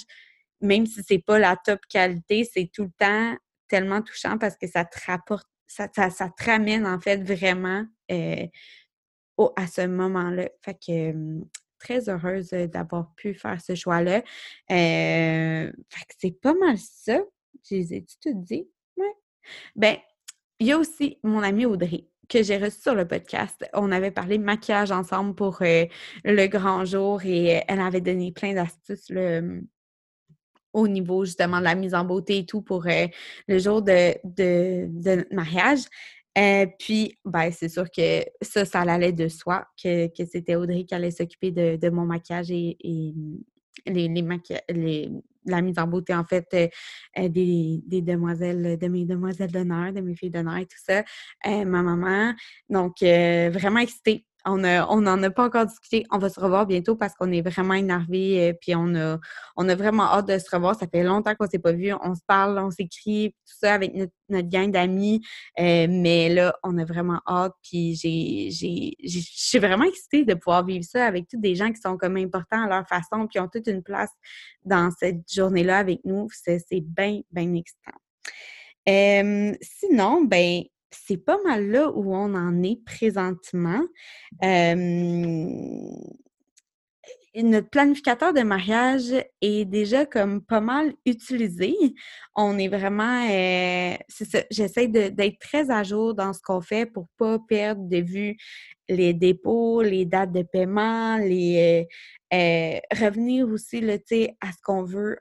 même 0.62 0.86
si 0.86 1.02
c'est 1.08 1.20
pas 1.20 1.40
la 1.40 1.56
top 1.58 1.80
qualité, 1.90 2.44
c'est 2.44 2.70
tout 2.72 2.84
le 2.84 2.92
temps 2.98 3.38
tellement 3.68 4.02
touchant 4.02 4.38
parce 4.38 4.56
que 4.56 4.68
ça 4.68 4.86
te 4.86 4.98
rapporte, 5.06 5.48
ça, 5.68 5.90
ça, 5.94 6.30
te 6.30 6.44
ramène 6.44 6.86
en 6.86 7.00
fait 7.00 7.24
vraiment 7.24 7.86
euh, 8.12 8.48
au, 9.38 9.52
à 9.56 9.68
ce 9.68 9.88
moment-là. 9.88 10.50
Fait 10.64 10.76
que 10.76 11.42
très 11.80 12.10
heureuse 12.10 12.50
d'avoir 12.50 13.14
pu 13.16 13.34
faire 13.34 13.62
ce 13.62 13.76
choix-là. 13.76 14.24
Euh, 14.72 15.72
fait 15.90 16.06
que 16.06 16.16
c'est 16.18 16.40
pas 16.42 16.54
mal 16.54 16.78
ça. 16.78 17.20
J'ai 17.70 18.06
tout 18.22 18.34
dit? 18.34 18.68
Ouais. 18.98 19.14
Ben, 19.76 19.98
il 20.60 20.68
y 20.68 20.72
a 20.72 20.78
aussi 20.78 21.20
mon 21.24 21.44
amie 21.44 21.66
Audrey 21.66 22.08
que 22.28 22.44
j'ai 22.44 22.58
reçue 22.58 22.82
sur 22.82 22.96
le 22.96 23.08
podcast. 23.08 23.64
On 23.74 23.92
avait 23.92 24.12
parlé 24.12 24.38
maquillage 24.38 24.92
ensemble 24.92 25.36
pour 25.36 25.62
euh, 25.62 25.86
le 26.24 26.48
grand 26.48 26.86
jour 26.86 27.24
et 27.24 27.58
euh, 27.58 27.62
elle 27.68 27.80
avait 27.80 28.02
donné 28.02 28.32
plein 28.32 28.54
d'astuces 28.54 29.12
au 30.74 30.88
niveau 30.88 31.24
justement 31.24 31.60
de 31.60 31.64
la 31.64 31.76
mise 31.76 31.94
en 31.94 32.04
beauté 32.04 32.40
et 32.40 32.46
tout 32.46 32.62
pour 32.62 32.86
euh, 32.88 33.08
le 33.48 33.60
jour 33.60 33.82
de, 33.82 34.16
de, 34.24 35.26
mariage. 35.34 35.84
puis, 36.80 37.18
ben, 37.24 37.52
c'est 37.52 37.70
sûr 37.70 37.90
que 37.90 38.26
ça, 38.42 38.66
ça 38.66 38.82
allait 38.82 39.14
de 39.14 39.28
soi, 39.28 39.66
que, 39.82 40.10
c'était 40.30 40.56
Audrey 40.56 40.84
qui 40.84 40.96
allait 40.96 41.12
s'occuper 41.12 41.52
de, 41.52 41.90
mon 41.90 42.06
maquillage 42.06 42.52
et, 42.52 42.78
les, 43.86 44.08
les, 44.08 45.12
la 45.46 45.62
mise 45.62 45.78
en 45.80 45.88
beauté, 45.88 46.14
en 46.14 46.24
fait, 46.24 46.48
euh, 46.54 46.68
euh, 47.20 47.30
des, 47.30 47.82
des, 47.86 48.02
demoiselles, 48.02 48.78
de 48.78 48.88
mes 48.88 49.06
demoiselles 49.06 49.52
d'honneur, 49.52 49.94
de 49.94 50.02
mes 50.02 50.16
filles 50.16 50.32
d'honneur 50.32 50.58
et 50.58 50.66
tout 50.66 50.78
ça, 50.84 51.04
euh, 51.48 51.66
ma 51.66 51.82
maman. 51.82 52.34
Donc, 52.70 52.96
vraiment 53.02 53.80
excitée 53.80 54.26
on 54.46 54.58
n'en 55.02 55.24
a 55.24 55.30
pas 55.30 55.46
encore 55.46 55.66
discuté. 55.66 56.06
On 56.12 56.18
va 56.18 56.30
se 56.30 56.40
revoir 56.40 56.66
bientôt 56.68 56.96
parce 56.96 57.14
qu'on 57.16 57.32
est 57.32 57.42
vraiment 57.42 57.74
énervés. 57.74 58.50
Euh, 58.50 58.54
puis 58.60 58.76
on 58.76 58.94
a, 58.96 59.76
vraiment 59.76 60.04
hâte 60.04 60.28
de 60.28 60.38
se 60.38 60.50
revoir. 60.54 60.78
Ça 60.78 60.88
fait 60.88 61.04
longtemps 61.04 61.34
qu'on 61.36 61.48
s'est 61.48 61.60
pas 61.60 61.72
vu. 61.72 61.94
On 62.04 62.14
se 62.14 62.22
parle, 62.28 62.60
on 62.60 62.72
s'écrit, 62.72 63.36
tout 63.46 63.56
ça 63.60 63.74
avec 63.74 63.94
notre, 63.96 64.48
gang 64.50 64.72
d'amis. 64.72 65.22
Euh, 65.60 65.88
mais 65.90 66.30
là, 66.30 66.56
on 66.64 66.78
a 66.78 66.86
vraiment 66.86 67.22
hâte. 67.28 67.54
Puis 67.64 67.96
je 67.96 69.20
suis 69.32 69.60
vraiment 69.60 69.86
excitée 69.86 70.26
de 70.26 70.34
pouvoir 70.36 70.66
vivre 70.66 70.86
ça 70.86 71.06
avec 71.06 71.28
tous 71.28 71.40
des 71.40 71.56
gens 71.56 71.72
qui 71.72 71.82
sont 71.82 71.98
comme 71.98 72.18
importants 72.18 72.64
à 72.64 72.68
leur 72.68 72.88
façon, 72.88 73.28
puis 73.28 73.40
ont 73.40 73.48
toute 73.48 73.68
une 73.68 73.84
place 73.84 74.12
dans 74.64 74.92
cette 74.92 75.22
journée-là 75.32 75.78
avec 75.80 76.02
nous. 76.06 76.28
C'est 76.32 76.62
bien, 76.82 77.22
bien 77.32 77.54
excitant. 77.54 77.98
Euh, 78.88 79.54
sinon, 79.62 80.24
ben, 80.24 80.64
c'est 81.06 81.18
pas 81.18 81.38
mal 81.44 81.70
là 81.70 81.92
où 81.92 82.16
on 82.16 82.34
en 82.34 82.64
est 82.64 82.84
présentement. 82.86 83.82
notre 87.44 87.70
planificateur 87.70 88.34
de 88.34 88.42
mariage 88.42 89.14
est 89.42 89.66
déjà 89.66 90.06
comme 90.06 90.42
pas 90.42 90.62
mal 90.62 90.94
utilisé. 91.06 91.76
On 92.36 92.58
est 92.58 92.70
vraiment, 92.70 93.28
euh, 93.30 93.96
j'essaie 94.50 94.88
d'être 94.88 95.40
très 95.40 95.70
à 95.70 95.84
jour 95.84 96.14
dans 96.16 96.34
ce 96.34 96.42
qu'on 96.42 96.62
fait 96.62 96.86
pour 96.86 97.08
pas 97.18 97.40
perdre 97.40 97.88
de 97.88 97.98
vue 97.98 98.38
les 98.90 99.14
dépôts, 99.14 99.82
les 99.82 100.06
dates 100.06 100.32
de 100.32 100.44
paiement, 100.44 101.18
les 101.18 101.88
euh, 102.32 102.36
euh, 102.36 102.80
revenir 102.92 103.48
aussi 103.48 103.82
là, 103.82 103.94
à 104.42 104.52
ce 104.52 104.58
qu'on 104.64 104.84
veut. 104.84 105.18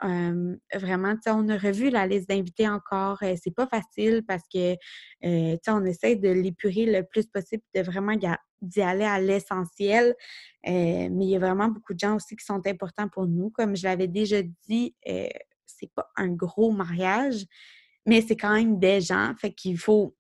vraiment, 0.75 1.15
on 1.27 1.49
a 1.49 1.57
revu 1.57 1.91
la 1.91 2.07
liste 2.07 2.29
d'invités 2.29 2.69
encore. 2.69 3.19
c'est 3.21 3.55
pas 3.55 3.67
facile 3.67 4.23
parce 4.27 4.45
que 4.53 4.75
on 5.23 5.85
essaie 5.85 6.17
de 6.17 6.31
l'épurer 6.31 6.87
le 6.87 7.03
plus 7.05 7.27
possible, 7.27 7.63
de 7.75 7.83
vraiment 7.83 8.17
d'y 8.63 8.83
aller 8.83 9.05
à 9.05 9.21
l'essentiel. 9.21 10.15
mais 10.65 11.09
il 11.09 11.29
y 11.29 11.37
a 11.37 11.39
vraiment 11.39 11.69
beaucoup 11.69 11.95
de 11.95 12.01
gens 12.01 12.17
aussi 12.17 12.37
qui 12.37 12.45
sont 12.45 12.67
importants 12.67 13.09
pour 13.09 13.27
nous. 13.27 13.51
Comme 13.51 13.77
je 13.77 13.85
l'avais 13.85 14.09
déjà 14.09 14.43
dit, 14.67 14.95
c'est 15.67 15.91
pas 15.95 16.09
un 16.17 16.29
gros 16.29 16.73
mariage, 16.73 17.45
mais 18.07 18.23
c'est 18.23 18.37
quand 18.37 18.55
même 18.55 18.79
des 18.79 19.01
gens. 19.01 19.33
Fait 19.39 19.53
qu'il 19.53 19.79
faut. 19.79 20.15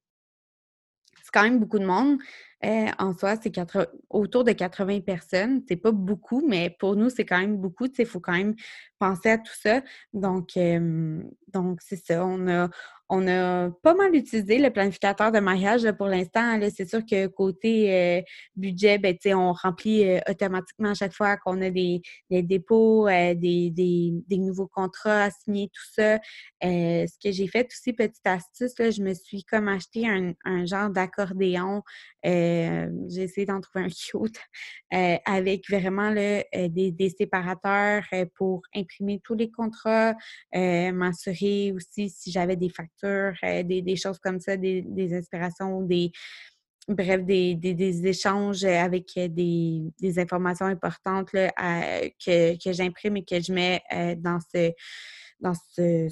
Quand 1.34 1.42
même 1.42 1.58
beaucoup 1.58 1.80
de 1.80 1.84
monde. 1.84 2.18
Euh, 2.64 2.86
en 2.98 3.12
soi, 3.12 3.34
c'est 3.42 3.52
autour 4.08 4.44
de 4.44 4.52
80 4.52 5.00
personnes. 5.00 5.62
C'est 5.68 5.76
pas 5.76 5.90
beaucoup, 5.90 6.46
mais 6.46 6.70
pour 6.78 6.94
nous, 6.94 7.10
c'est 7.10 7.26
quand 7.26 7.40
même 7.40 7.56
beaucoup. 7.56 7.88
Il 7.98 8.06
faut 8.06 8.20
quand 8.20 8.32
même 8.32 8.54
penser 9.00 9.30
à 9.30 9.38
tout 9.38 9.52
ça. 9.60 9.82
Donc, 10.12 10.56
donc 11.52 11.80
c'est 11.82 11.96
ça. 12.06 12.24
On 12.24 12.46
a, 12.46 12.70
on 13.10 13.28
a 13.28 13.70
pas 13.82 13.94
mal 13.94 14.14
utilisé 14.14 14.58
le 14.58 14.70
planificateur 14.70 15.30
de 15.30 15.38
mariage 15.38 15.90
pour 15.92 16.06
l'instant. 16.06 16.58
C'est 16.74 16.88
sûr 16.88 17.04
que 17.04 17.26
côté 17.26 17.92
euh, 17.92 18.22
budget, 18.56 18.98
ben, 18.98 19.16
on 19.34 19.52
remplit 19.52 20.08
euh, 20.08 20.20
automatiquement 20.28 20.90
à 20.90 20.94
chaque 20.94 21.12
fois 21.12 21.36
qu'on 21.36 21.60
a 21.60 21.70
des, 21.70 22.00
dépôts, 22.30 23.06
euh, 23.08 23.34
des, 23.34 24.22
nouveaux 24.30 24.68
contrats 24.68 25.24
à 25.24 25.30
signer, 25.30 25.68
tout 25.68 25.92
ça. 25.92 26.18
ce 26.62 27.18
que 27.22 27.30
j'ai 27.30 27.46
fait 27.46 27.68
aussi, 27.70 27.92
petite 27.92 28.26
astuce, 28.26 28.74
je 28.78 29.02
me 29.02 29.12
suis 29.12 29.44
comme 29.44 29.68
acheté 29.68 30.06
un, 30.08 30.66
genre 30.66 30.88
d'accordéon. 30.88 31.82
j'ai 32.22 33.22
essayé 33.22 33.46
d'en 33.46 33.60
trouver 33.60 33.84
un 33.84 33.88
cute 33.88 34.38
avec 34.90 35.68
vraiment 35.68 36.12
des, 36.12 36.90
des, 36.90 37.10
séparateurs 37.10 38.04
pour 38.34 38.62
imprimer 38.74 39.20
tous 39.22 39.34
les 39.34 39.50
contrats, 39.50 40.14
m'assurer 40.54 41.72
aussi 41.72 42.08
si 42.08 42.30
j'avais 42.30 42.56
des 42.56 42.70
factures 42.70 42.93
euh, 43.04 43.62
des, 43.62 43.96
choses 43.96 44.18
comme 44.18 44.40
ça, 44.40 44.56
des, 44.56 45.14
inspirations, 45.14 45.82
des, 45.82 46.12
bref, 46.88 47.24
des, 47.24 48.06
échanges 48.06 48.64
avec 48.64 49.12
des, 49.16 50.18
informations 50.18 50.66
importantes 50.66 51.30
que, 51.30 52.72
j'imprime 52.72 53.16
et 53.16 53.24
que 53.24 53.40
je 53.40 53.52
mets 53.52 53.82
euh, 53.92 54.14
dans 54.16 54.38
ce 54.40 54.72
dans 55.40 55.52
ce, 55.76 56.08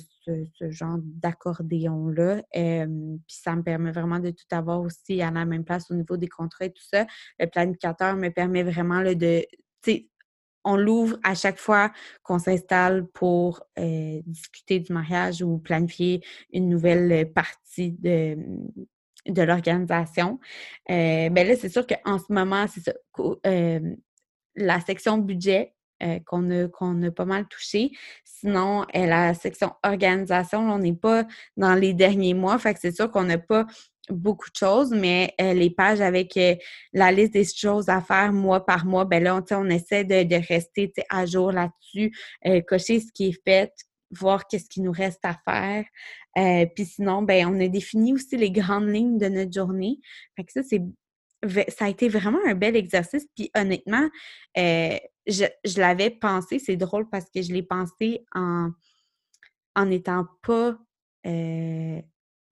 genre 0.61 0.99
d'accordéon-là. 1.01 2.43
puis 2.53 3.37
ça 3.37 3.57
me 3.57 3.63
permet 3.63 3.93
vraiment 3.93 4.19
de 4.19 4.31
tout 4.31 4.45
avoir 4.51 4.81
aussi 4.83 5.23
à 5.23 5.31
la 5.31 5.47
même 5.47 5.65
place 5.65 5.91
au 5.91 5.95
niveau 5.95 6.17
des 6.17 6.29
contrats 6.29 6.67
et 6.67 6.73
tout 6.73 6.83
ça. 6.83 7.07
Le 7.39 7.47
planificateur 7.47 8.15
me 8.17 8.29
permet 8.29 8.63
vraiment 8.63 9.03
de 9.03 9.47
on 10.65 10.77
l'ouvre 10.77 11.19
à 11.23 11.35
chaque 11.35 11.59
fois 11.59 11.93
qu'on 12.23 12.39
s'installe 12.39 13.07
pour 13.07 13.63
euh, 13.79 14.21
discuter 14.27 14.81
du 14.81 14.93
mariage 14.93 15.43
ou 15.43 15.59
planifier 15.59 16.23
une 16.53 16.69
nouvelle 16.69 17.33
partie 17.33 17.93
de, 17.93 18.37
l'organisation. 19.27 20.41
Euh, 20.91 21.29
ben 21.31 21.47
là, 21.47 21.57
c'est 21.57 21.69
sûr 21.69 21.87
qu'en 21.87 22.19
ce 22.19 22.33
moment, 22.33 22.67
c'est. 22.67 22.95
Euh, 23.47 23.81
la 24.55 24.81
section 24.81 25.17
budget 25.17 25.73
qu'on 26.27 26.51
a, 26.51 26.69
qu'on 26.69 27.01
a 27.05 27.11
pas 27.11 27.25
mal 27.25 27.47
touché. 27.47 27.93
Sinon, 28.23 28.85
la 28.93 29.33
section 29.33 29.73
organisation, 29.83 30.61
on 30.71 30.79
n'est 30.79 30.93
pas 30.93 31.25
dans 31.57 31.75
les 31.75 31.95
derniers 31.95 32.35
mois. 32.35 32.59
Fait 32.59 32.75
que 32.75 32.81
c'est 32.81 32.95
sûr 32.95 33.11
qu'on 33.11 33.23
n'a 33.23 33.39
pas 33.39 33.67
beaucoup 34.11 34.51
de 34.51 34.57
choses, 34.57 34.91
mais 34.91 35.35
euh, 35.41 35.55
les 35.55 35.71
pages 35.71 36.01
avec 36.01 36.37
euh, 36.37 36.57
la 36.93 37.13
liste 37.13 37.33
des 37.33 37.45
choses 37.45 37.89
à 37.89 38.01
faire 38.01 38.33
mois 38.33 38.65
par 38.65 38.85
mois, 38.85 39.05
ben 39.05 39.23
là, 39.23 39.37
on, 39.37 39.57
on 39.57 39.71
essaie 39.71 40.05
de, 40.05 40.47
rester 40.49 40.93
à 41.09 41.27
jour 41.27 41.53
là-dessus, 41.53 42.13
euh, 42.47 42.61
cocher 42.63 43.01
ce 43.01 43.13
qui 43.13 43.29
est 43.29 43.43
fait, 43.45 43.73
voir 44.11 44.47
qu'est-ce 44.47 44.69
qui 44.69 44.81
nous 44.81 44.93
reste 44.93 45.25
à 45.25 45.37
faire. 45.45 45.85
Puis 46.75 46.87
sinon, 46.87 47.23
ben 47.23 47.47
on 47.47 47.61
a 47.61 47.69
défini 47.69 48.13
aussi 48.15 48.37
les 48.37 48.51
grandes 48.51 48.89
lignes 48.89 49.19
de 49.19 49.29
notre 49.29 49.53
journée. 49.53 49.99
Fait 50.37 50.45
que 50.45 50.53
ça, 50.53 50.63
c'est 50.63 50.83
ça 51.69 51.87
a 51.87 51.89
été 51.89 52.09
vraiment 52.09 52.39
un 52.47 52.55
bel 52.55 52.77
exercice. 52.77 53.27
Puis 53.35 53.51
honnêtement, 53.57 54.09
je, 54.57 55.45
je 55.65 55.79
l'avais 55.81 56.11
pensé, 56.11 56.59
c'est 56.59 56.77
drôle 56.77 57.09
parce 57.11 57.27
que 57.35 57.43
je 57.43 57.53
l'ai 57.53 57.63
pensé 57.63 58.25
en 58.35 58.71
en 59.75 59.87
n'étant 59.87 60.27
pas 60.43 60.77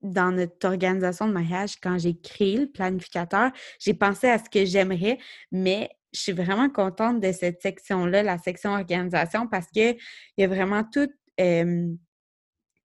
dans 0.03 0.33
notre 0.33 0.67
organisation 0.67 1.29
de 1.29 1.33
mariage, 1.33 1.77
quand 1.81 1.99
j'ai 1.99 2.19
créé 2.19 2.57
le 2.57 2.71
planificateur, 2.71 3.51
j'ai 3.79 3.95
pensé 3.95 4.29
à 4.29 4.39
ce 4.39 4.49
que 4.51 4.65
j'aimerais, 4.65 5.19
mais 5.53 5.91
je 6.13 6.21
suis 6.21 6.33
vraiment 6.33 6.69
contente 6.71 7.21
de 7.21 7.33
cette 7.33 7.63
section-là, 7.63 8.23
la 8.23 8.39
section 8.39 8.73
organisation, 8.73 9.47
parce 9.47 9.69
qu'il 9.69 9.97
y 10.39 10.45
a 10.45 10.49
vraiment 10.49 10.85
tout 10.85 11.11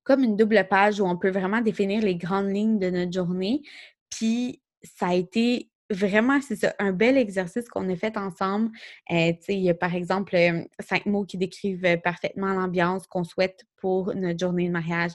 comme 0.03 0.23
une 0.23 0.37
double 0.37 0.67
page 0.69 0.99
où 0.99 1.05
on 1.05 1.17
peut 1.17 1.31
vraiment 1.31 1.61
définir 1.61 2.01
les 2.01 2.15
grandes 2.15 2.53
lignes 2.53 2.77
de 2.77 2.89
notre 2.89 3.11
journée. 3.11 3.63
Puis 4.11 4.61
ça 4.83 5.07
a 5.07 5.13
été 5.15 5.71
vraiment, 5.89 6.41
c'est 6.41 6.55
ça, 6.55 6.73
un 6.79 6.91
bel 6.91 7.17
exercice 7.17 7.67
qu'on 7.69 7.89
a 7.89 7.95
fait 7.95 8.17
ensemble. 8.17 8.71
Euh, 9.11 9.33
il 9.47 9.59
y 9.59 9.69
a 9.69 9.73
par 9.73 9.93
exemple 9.93 10.35
cinq 10.79 11.05
mots 11.05 11.25
qui 11.25 11.37
décrivent 11.37 11.85
euh, 11.85 11.97
parfaitement 11.97 12.53
l'ambiance 12.53 13.07
qu'on 13.07 13.23
souhaite 13.23 13.65
pour 13.77 14.13
notre 14.15 14.39
journée 14.39 14.67
de 14.67 14.73
mariage. 14.73 15.11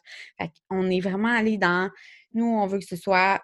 on 0.71 0.89
est 0.91 1.01
vraiment 1.01 1.29
allé 1.29 1.59
dans, 1.59 1.91
nous, 2.35 2.47
on 2.47 2.67
veut 2.67 2.79
que 2.79 2.87
ce 2.87 2.97
soit 2.97 3.43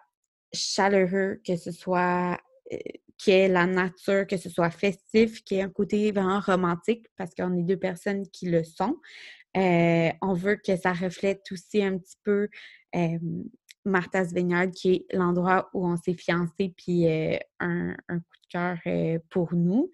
chaleureux, 0.52 1.40
que 1.46 1.56
ce 1.56 1.72
soit 1.72 2.38
euh, 2.72 2.76
qu'il 3.18 3.32
y 3.32 3.36
ait 3.36 3.48
la 3.48 3.66
nature, 3.66 4.26
que 4.26 4.36
ce 4.36 4.50
soit 4.50 4.70
festif, 4.70 5.42
qu'il 5.42 5.56
y 5.56 5.60
ait 5.60 5.64
un 5.64 5.70
côté 5.70 6.12
vraiment 6.12 6.40
romantique, 6.40 7.06
parce 7.16 7.34
qu'on 7.34 7.56
est 7.56 7.62
deux 7.62 7.78
personnes 7.78 8.28
qui 8.28 8.50
le 8.50 8.62
sont. 8.62 8.96
on 9.54 10.34
veut 10.34 10.56
que 10.56 10.76
ça 10.76 10.92
reflète 10.92 11.40
aussi 11.50 11.82
un 11.82 11.98
petit 11.98 12.18
peu 12.22 12.48
Martha's 13.87 14.33
Vineyard, 14.33 14.70
qui 14.70 14.94
est 14.94 15.07
l'endroit 15.16 15.70
où 15.72 15.87
on 15.87 15.96
s'est 15.96 16.14
fiancés, 16.14 16.75
puis 16.77 17.07
euh, 17.07 17.38
un, 17.61 17.94
coup 18.09 18.18
de 18.18 18.49
cœur 18.51 18.79
euh, 18.87 19.18
pour 19.31 19.55
nous. 19.55 19.90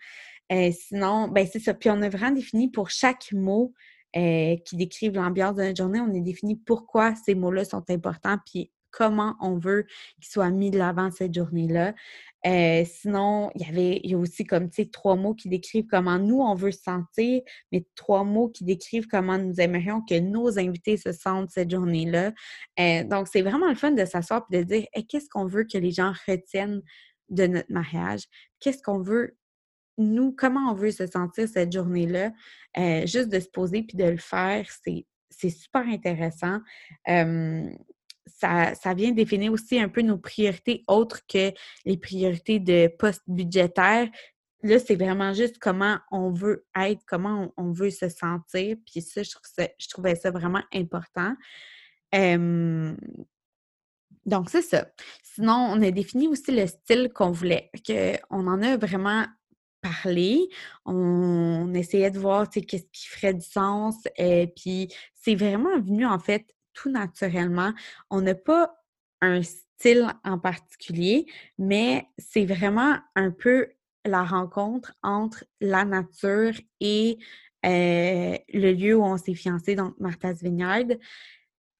Euh, 0.50 0.70
sinon, 0.72 1.28
ben 1.28 1.46
c'est 1.46 1.60
ça. 1.60 1.74
Puis 1.74 1.90
on 1.90 2.02
a 2.02 2.08
vraiment 2.08 2.34
défini 2.34 2.70
pour 2.70 2.90
chaque 2.90 3.32
mot 3.32 3.72
qui 4.14 4.76
décrive 4.76 5.14
l'ambiance 5.14 5.56
de 5.56 5.62
notre 5.62 5.78
journée, 5.78 5.98
on 5.98 6.14
a 6.14 6.20
défini 6.20 6.56
pourquoi 6.56 7.14
ces 7.14 7.34
mots-là 7.34 7.64
sont 7.64 7.82
importants, 7.88 8.36
puis 8.44 8.70
comment 8.92 9.34
on 9.40 9.56
veut 9.56 9.86
qu'ils 10.20 10.30
soient 10.30 10.50
mis 10.50 10.70
de 10.70 10.78
l'avant 10.78 11.10
cette 11.10 11.34
journée-là. 11.34 11.94
Euh, 12.44 12.84
sinon, 12.84 13.50
il 13.54 13.62
y 13.62 13.68
avait 13.68 14.14
a 14.14 14.18
aussi 14.18 14.44
comme 14.44 14.68
trois 14.92 15.14
mots 15.14 15.34
qui 15.34 15.48
décrivent 15.48 15.86
comment 15.86 16.18
nous 16.18 16.40
on 16.40 16.54
veut 16.54 16.72
se 16.72 16.82
sentir, 16.82 17.40
mais 17.70 17.84
trois 17.94 18.24
mots 18.24 18.48
qui 18.48 18.64
décrivent 18.64 19.06
comment 19.06 19.38
nous 19.38 19.60
aimerions 19.60 20.02
que 20.02 20.18
nos 20.18 20.58
invités 20.58 20.96
se 20.96 21.12
sentent 21.12 21.50
cette 21.50 21.70
journée-là. 21.70 22.32
Euh, 22.80 23.04
donc 23.04 23.28
c'est 23.28 23.42
vraiment 23.42 23.68
le 23.68 23.76
fun 23.76 23.92
de 23.92 24.04
s'asseoir 24.04 24.46
et 24.52 24.58
de 24.58 24.62
dire 24.64 24.86
qu'est-ce 25.08 25.28
qu'on 25.28 25.46
veut 25.46 25.64
que 25.64 25.78
les 25.78 25.92
gens 25.92 26.12
retiennent 26.26 26.82
de 27.28 27.46
notre 27.46 27.72
mariage, 27.72 28.22
qu'est-ce 28.60 28.82
qu'on 28.82 29.00
veut 29.00 29.36
nous, 29.98 30.32
comment 30.32 30.72
on 30.72 30.74
veut 30.74 30.90
se 30.90 31.06
sentir 31.06 31.48
cette 31.48 31.72
journée-là? 31.72 32.32
Euh, 32.76 33.06
juste 33.06 33.28
de 33.28 33.38
se 33.38 33.48
poser 33.48 33.82
puis 33.82 33.96
de 33.96 34.04
le 34.04 34.16
faire, 34.16 34.66
c'est 35.30 35.50
super 35.50 35.82
intéressant 35.86 36.58
ça, 38.26 38.94
vient 38.94 39.12
définir 39.12 39.52
aussi 39.52 39.80
un 39.80 39.88
peu 39.88 40.02
nos 40.02 40.18
priorités 40.18 40.84
autres 40.88 41.20
que 41.26 41.52
les 41.84 41.96
priorités 41.96 42.58
de 42.58 42.88
poste 42.98 43.22
budgétaire. 43.26 44.08
Là, 44.62 44.78
c'est 44.78 44.94
vraiment 44.94 45.32
juste 45.32 45.58
comment 45.58 45.98
on 46.10 46.30
veut 46.30 46.64
être, 46.78 47.02
comment 47.06 47.52
on, 47.56 47.72
veut 47.72 47.90
se 47.90 48.08
sentir. 48.08 48.76
Puis 48.86 49.02
ça, 49.02 49.22
je, 49.22 49.88
trouvais 49.88 50.14
ça 50.14 50.30
vraiment 50.30 50.62
important. 50.72 51.34
donc, 54.24 54.50
c'est 54.50 54.62
ça. 54.62 54.86
Sinon, 55.22 55.70
on 55.72 55.82
a 55.82 55.90
défini 55.90 56.28
aussi 56.28 56.52
le 56.52 56.66
style 56.66 57.10
qu'on 57.12 57.32
voulait. 57.32 57.70
Que 57.86 58.16
on 58.30 58.46
en 58.46 58.62
a 58.62 58.76
vraiment 58.76 59.26
parlé. 59.80 60.48
On, 60.84 61.74
essayait 61.74 62.10
de 62.10 62.18
voir 62.18 62.48
qu'est-ce 62.48 62.86
qui 62.92 63.08
ferait 63.08 63.34
du 63.34 63.44
sens. 63.44 63.96
Et 64.16 64.52
puis, 64.56 64.88
c'est 65.14 65.34
vraiment 65.34 65.78
venu, 65.80 66.06
en 66.06 66.18
fait, 66.18 66.46
tout 66.74 66.90
naturellement. 66.90 67.72
On 68.10 68.20
n'a 68.20 68.34
pas 68.34 68.76
un 69.20 69.42
style 69.42 70.06
en 70.24 70.38
particulier, 70.38 71.26
mais 71.58 72.06
c'est 72.18 72.44
vraiment 72.44 72.96
un 73.14 73.30
peu 73.30 73.68
la 74.04 74.24
rencontre 74.24 74.94
entre 75.02 75.44
la 75.60 75.84
nature 75.84 76.54
et 76.80 77.18
euh, 77.64 78.36
le 78.52 78.72
lieu 78.72 78.96
où 78.96 79.04
on 79.04 79.16
s'est 79.16 79.34
fiancé, 79.34 79.76
donc 79.76 79.94
Martha's 80.00 80.42
Vineyard. 80.42 80.96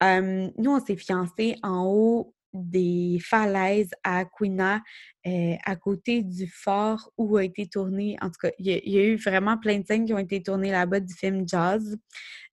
nous, 0.01 0.71
on 0.71 0.85
s'est 0.85 0.95
fiancés 0.95 1.57
en 1.63 1.85
haut 1.85 2.33
des 2.53 3.19
falaises 3.19 3.91
à 4.03 4.19
Aquina, 4.19 4.81
euh, 5.25 5.55
à 5.65 5.75
côté 5.75 6.21
du 6.21 6.47
fort 6.47 7.11
où 7.17 7.37
a 7.37 7.43
été 7.43 7.67
tourné, 7.67 8.15
en 8.21 8.27
tout 8.27 8.39
cas, 8.41 8.51
il 8.59 8.67
y, 8.67 8.97
a 8.97 9.03
eu 9.03 9.15
vraiment 9.15 9.57
plein 9.57 9.79
de 9.79 9.85
scènes 9.85 10.05
qui 10.05 10.13
ont 10.13 10.19
été 10.19 10.41
tournées 10.41 10.71
là-bas 10.71 10.99
du 10.99 11.13
film 11.13 11.47
Jazz. 11.47 11.97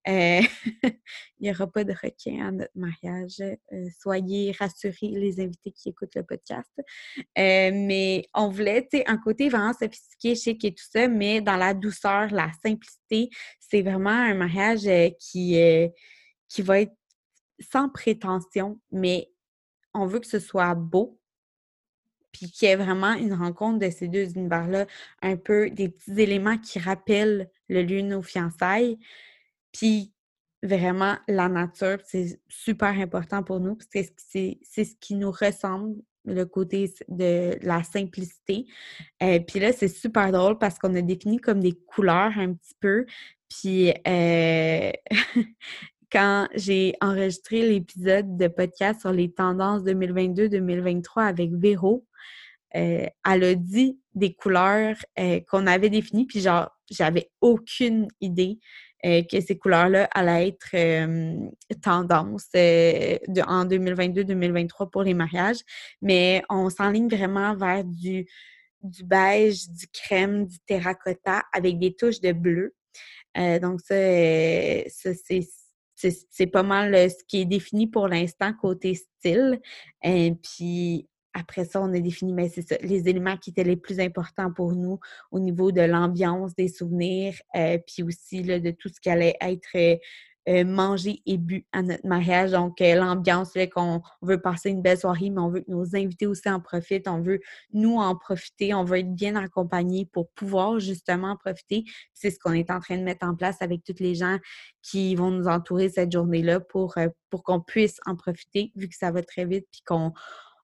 Euh, 0.09 0.41
il 0.83 1.43
n'y 1.43 1.51
aura 1.51 1.67
pas 1.67 1.85
de 1.85 1.93
requin 1.93 2.47
à 2.47 2.51
notre 2.51 2.77
mariage. 2.77 3.41
Euh, 3.41 3.89
soyez 4.01 4.53
rassurés, 4.59 5.09
les 5.09 5.41
invités 5.41 5.73
qui 5.73 5.91
écoutent 5.91 6.15
le 6.15 6.25
podcast. 6.25 6.71
mais 7.37 8.25
on 8.35 8.49
voulait, 8.49 8.83
tu 8.83 8.99
sais, 8.99 9.07
un 9.07 9.19
côté 9.19 9.49
vraiment 9.49 9.73
sophistiqué, 9.73 10.35
chic 10.35 10.65
et 10.65 10.75
tout 10.75 10.87
ça, 10.91 11.09
mais 11.09 11.41
dans 11.41 11.57
la 11.57 11.75
douceur, 11.75 12.31
la 12.31 12.51
simplicité. 12.63 13.31
C'est 13.59 13.83
vraiment 13.83 14.11
un 14.11 14.35
mariage 14.35 14.89
qui, 15.19 15.59
qui 16.49 16.63
va 16.63 16.81
être 16.81 16.95
sans 17.61 17.89
prétention, 17.89 18.81
mais 18.91 19.31
on 19.95 20.07
veut 20.07 20.21
que 20.21 20.27
ce 20.27 20.39
soit 20.39 20.75
beau, 20.75 21.19
puis 22.33 22.51
qu'il 22.51 22.69
y 22.69 22.71
ait 22.71 22.77
vraiment 22.77 23.15
une 23.15 23.35
rencontre 23.35 23.79
de 23.79 23.91
ces 23.91 24.09
deux 24.09 24.31
univers-là, 24.37 24.87
un 25.23 25.37
peu 25.37 25.71
des 25.71 25.89
petits 25.89 26.21
éléments 26.21 26.59
qui 26.59 26.79
rappellent 26.79 27.51
le 27.69 27.83
lieu 27.83 28.03
de 28.03 28.09
nos 28.09 28.23
fiançailles, 28.23 28.99
puis 29.73 30.13
vraiment 30.63 31.17
la 31.29 31.49
nature, 31.49 31.99
c'est 32.05 32.41
super 32.49 32.89
important 32.89 33.43
pour 33.43 33.61
nous, 33.61 33.77
parce 33.77 34.11
que 34.11 34.13
c'est 34.63 34.85
ce 34.85 34.95
qui 35.01 35.15
nous 35.15 35.31
ressemble, 35.31 35.97
le 36.25 36.45
côté 36.45 36.93
de 37.09 37.57
la 37.63 37.83
simplicité. 37.83 38.67
Euh, 39.23 39.41
puis 39.41 39.59
là, 39.59 39.73
c'est 39.73 39.89
super 39.89 40.33
drôle 40.33 40.59
parce 40.59 40.79
qu'on 40.79 40.95
a 40.95 41.01
défini 41.01 41.39
comme 41.39 41.61
des 41.61 41.73
couleurs 41.73 42.33
un 42.37 42.53
petit 42.53 42.75
peu, 42.79 43.07
puis 43.49 43.93
euh, 44.07 44.93
quand 46.13 46.49
j'ai 46.55 46.95
enregistré 47.01 47.67
l'épisode 47.67 48.37
de 48.37 48.49
podcast 48.49 49.01
sur 49.01 49.13
les 49.13 49.33
tendances 49.33 49.83
2022-2023 49.85 51.23
avec 51.23 51.53
Véro, 51.53 52.07
euh, 52.77 53.07
elle 53.29 53.45
a 53.45 53.55
dit 53.55 53.99
des 54.15 54.35
couleurs 54.35 54.97
qu'on 55.49 55.67
avait 55.67 55.91
définies, 55.91 56.27
puis 56.27 56.41
genre, 56.41 56.71
j'avais 56.91 57.31
aucune 57.41 58.09
idée 58.21 58.59
euh, 59.05 59.23
que 59.23 59.41
ces 59.41 59.57
couleurs-là 59.59 60.09
allaient 60.13 60.49
être 60.49 61.81
tendance 61.83 62.49
de, 62.53 63.43
en 63.43 63.65
2022-2023 63.65 64.91
pour 64.91 65.03
les 65.03 65.15
mariages. 65.15 65.61
Mais 66.03 66.43
on 66.49 66.71
s'enligne 66.71 67.09
vraiment 67.09 67.55
vers 67.55 67.85
du, 67.85 68.27
beige, 69.05 69.69
du 69.69 69.87
crème, 69.89 70.47
du 70.47 70.59
terracotta 70.61 71.45
avec 71.53 71.79
des 71.79 71.95
touches 71.95 72.21
de 72.21 72.33
bleu. 72.33 72.75
donc 73.35 73.81
ça, 73.81 73.95
c'est 76.31 76.47
pas 76.47 76.63
mal 76.63 76.95
euh, 76.95 77.09
ce 77.09 77.25
qui 77.27 77.43
est 77.43 77.47
défini 77.47 77.87
pour 77.87 78.09
l'instant 78.09 78.53
côté 78.55 78.95
style. 78.95 79.61
Puis 80.03 81.09
après 81.33 81.65
ça, 81.65 81.81
on 81.81 81.93
a 81.95 82.01
défini, 82.01 82.33
mais 82.33 82.49
c'est 82.49 82.67
ça, 82.67 82.77
les 82.83 83.09
éléments 83.09 83.37
qui 83.37 83.51
étaient 83.51 83.65
les 83.65 83.77
plus 83.77 84.01
importants 84.01 84.53
pour 84.53 84.73
nous 84.73 84.99
au 85.31 85.39
niveau 85.39 85.73
de 85.73 85.83
l'ambiance, 85.83 86.55
des 86.55 86.69
souvenirs, 86.69 87.35
euh, 87.55 87.79
puis 87.87 88.03
aussi 88.03 88.43
là, 88.43 88.59
de 88.59 88.71
tout 88.71 88.89
ce 88.89 89.01
qui 89.01 89.11
allait 89.11 89.37
être 89.41 89.69
euh, 89.77 89.97
euh, 90.49 90.65
manger 90.65 91.23
et 91.27 91.37
bu 91.39 91.67
à 91.73 91.83
notre 91.83 92.07
mariage. 92.07 92.51
Donc, 92.53 92.81
l'ambiance 92.81 93.53
qu'on 93.73 94.01
veut 94.23 94.41
passer 94.41 94.71
une 94.71 94.83
belle 94.83 94.99
soirée, 94.99 95.31
mais 95.31 95.41
on 95.41 95.51
veut 95.51 95.61
que 95.61 95.71
nos 95.71 95.95
invités 95.95 96.27
aussi 96.27 96.49
en 96.49 96.61
profitent. 96.61 97.07
On 97.07 97.21
veut, 97.21 97.41
nous, 97.73 97.97
en 97.97 98.17
profiter. 98.17 98.75
On 98.75 98.83
veut 98.83 98.99
être 98.99 99.15
bien 99.15 99.37
accompagnés 99.37 100.07
pour 100.07 100.31
pouvoir 100.31 100.81
justement 100.81 101.33
en 101.33 101.37
profiter. 101.37 101.85
C'est 102.15 102.31
ce 102.31 102.39
qu'on 102.39 102.53
est 102.53 102.71
en 102.71 102.81
train 102.81 102.97
de 102.97 103.03
mettre 103.03 103.27
en 103.27 103.37
place 103.37 103.61
avec 103.61 103.85
tous 103.85 104.01
les 104.01 104.15
gens 104.15 104.39
qui 104.83 105.15
vont 105.15 105.31
nous 105.31 105.47
entourer 105.47 105.91
cette 105.91 106.11
journée-là 106.11 106.59
pour, 106.61 106.97
pour 107.29 107.43
qu'on 107.45 107.61
puisse 107.61 108.01
en 108.07 108.17
profiter, 108.17 108.73
vu 108.75 108.89
que 108.89 108.97
ça 108.97 109.11
va 109.13 109.23
très 109.23 109.45
vite, 109.45 109.67
puis 109.71 109.83
qu'on 109.87 110.13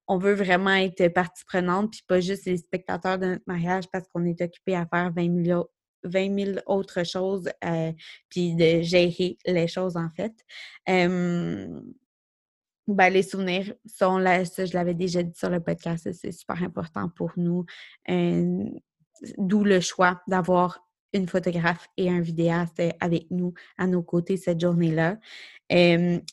on 0.09 0.19
veut 0.19 0.35
vraiment 0.35 0.75
être 0.75 1.09
partie 1.09 1.45
prenante, 1.45 1.90
puis 1.90 2.03
pas 2.07 2.21
juste 2.21 2.45
les 2.47 2.57
spectateurs 2.57 3.19
de 3.19 3.27
notre 3.27 3.45
mariage 3.47 3.85
parce 3.92 4.07
qu'on 4.09 4.25
est 4.25 4.40
occupé 4.40 4.75
à 4.77 4.87
faire 4.87 5.12
20 5.12 5.29
millions, 5.29 5.66
20 6.05 6.45
000 6.45 6.59
autres 6.66 7.05
choses, 7.05 7.49
euh, 7.64 7.92
puis 8.29 8.55
de 8.55 8.83
gérer 8.83 9.38
les 9.47 9.69
choses 9.69 9.97
en 9.97 10.09
fait. 10.16 10.33
Ben, 12.88 13.12
les 13.12 13.25
souvenirs 13.25 13.75
sont 13.85 14.16
là, 14.16 14.45
ça 14.45 14.64
je 14.64 14.73
l'avais 14.75 14.95
déjà 14.95 15.21
dit 15.21 15.37
sur 15.37 15.51
le 15.51 15.59
podcast, 15.59 16.09
c'est 16.12 16.31
super 16.31 16.62
important 16.62 17.09
pour 17.09 17.33
nous. 17.37 17.64
D'où 19.38 19.64
le 19.64 19.81
choix 19.81 20.21
d'avoir 20.29 20.87
une 21.12 21.29
photographe 21.29 21.88
et 21.97 22.11
un 22.11 22.21
vidéaste 22.21 22.81
avec 23.01 23.27
nous 23.31 23.55
à 23.77 23.87
nos 23.88 24.03
côtés 24.03 24.37
cette 24.37 24.61
journée-là. 24.61 25.19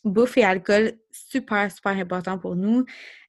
bouffe 0.03 0.38
et 0.38 0.43
alcool, 0.43 0.93
super, 1.13 1.71
super 1.71 1.93
important 1.93 2.38
pour 2.38 2.56
nous. 2.56 2.86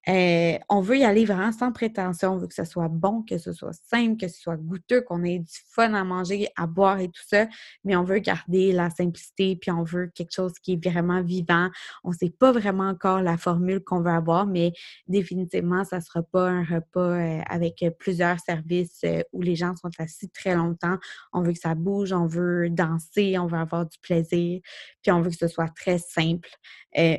Euh, 0.08 0.58
on 0.68 0.80
veut 0.80 0.98
y 0.98 1.04
aller 1.04 1.24
vraiment 1.24 1.52
sans 1.52 1.72
prétention. 1.72 2.34
On 2.34 2.36
veut 2.36 2.46
que 2.46 2.54
ce 2.54 2.64
soit 2.64 2.88
bon, 2.88 3.22
que 3.22 3.38
ce 3.38 3.52
soit 3.52 3.72
simple, 3.72 4.18
que 4.20 4.28
ce 4.28 4.40
soit 4.40 4.56
goûteux, 4.56 5.00
qu'on 5.00 5.24
ait 5.24 5.38
du 5.38 5.54
fun 5.70 5.94
à 5.94 6.04
manger, 6.04 6.48
à 6.56 6.66
boire 6.66 7.00
et 7.00 7.08
tout 7.08 7.22
ça. 7.26 7.46
Mais 7.84 7.96
on 7.96 8.04
veut 8.04 8.18
garder 8.18 8.72
la 8.72 8.90
simplicité, 8.90 9.56
puis 9.56 9.70
on 9.70 9.82
veut 9.82 10.10
quelque 10.14 10.32
chose 10.32 10.52
qui 10.62 10.74
est 10.74 10.88
vraiment 10.88 11.22
vivant. 11.22 11.70
On 12.04 12.10
ne 12.10 12.14
sait 12.14 12.30
pas 12.30 12.52
vraiment 12.52 12.88
encore 12.88 13.22
la 13.22 13.38
formule 13.38 13.80
qu'on 13.80 14.00
veut 14.00 14.10
avoir, 14.10 14.46
mais 14.46 14.72
définitivement, 15.08 15.84
ça 15.84 15.96
ne 15.96 16.02
sera 16.02 16.22
pas 16.22 16.48
un 16.48 16.64
repas 16.64 17.00
euh, 17.00 17.40
avec 17.48 17.84
plusieurs 17.98 18.38
services 18.40 19.00
euh, 19.04 19.22
où 19.32 19.40
les 19.40 19.56
gens 19.56 19.74
sont 19.76 19.90
assis 19.98 20.28
très 20.28 20.54
longtemps. 20.54 20.98
On 21.32 21.42
veut 21.42 21.52
que 21.52 21.58
ça 21.58 21.74
bouge, 21.74 22.12
on 22.12 22.26
veut 22.26 22.68
danser, 22.68 23.38
on 23.38 23.46
veut 23.46 23.58
avoir 23.58 23.86
du 23.86 23.98
plaisir, 23.98 24.60
puis 25.02 25.12
on 25.12 25.22
veut 25.22 25.30
que 25.30 25.36
ce 25.36 25.48
soit 25.48 25.68
très 25.68 25.98
simple, 25.98 26.48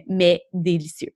mais 0.08 0.44
délicieux. 0.62 1.14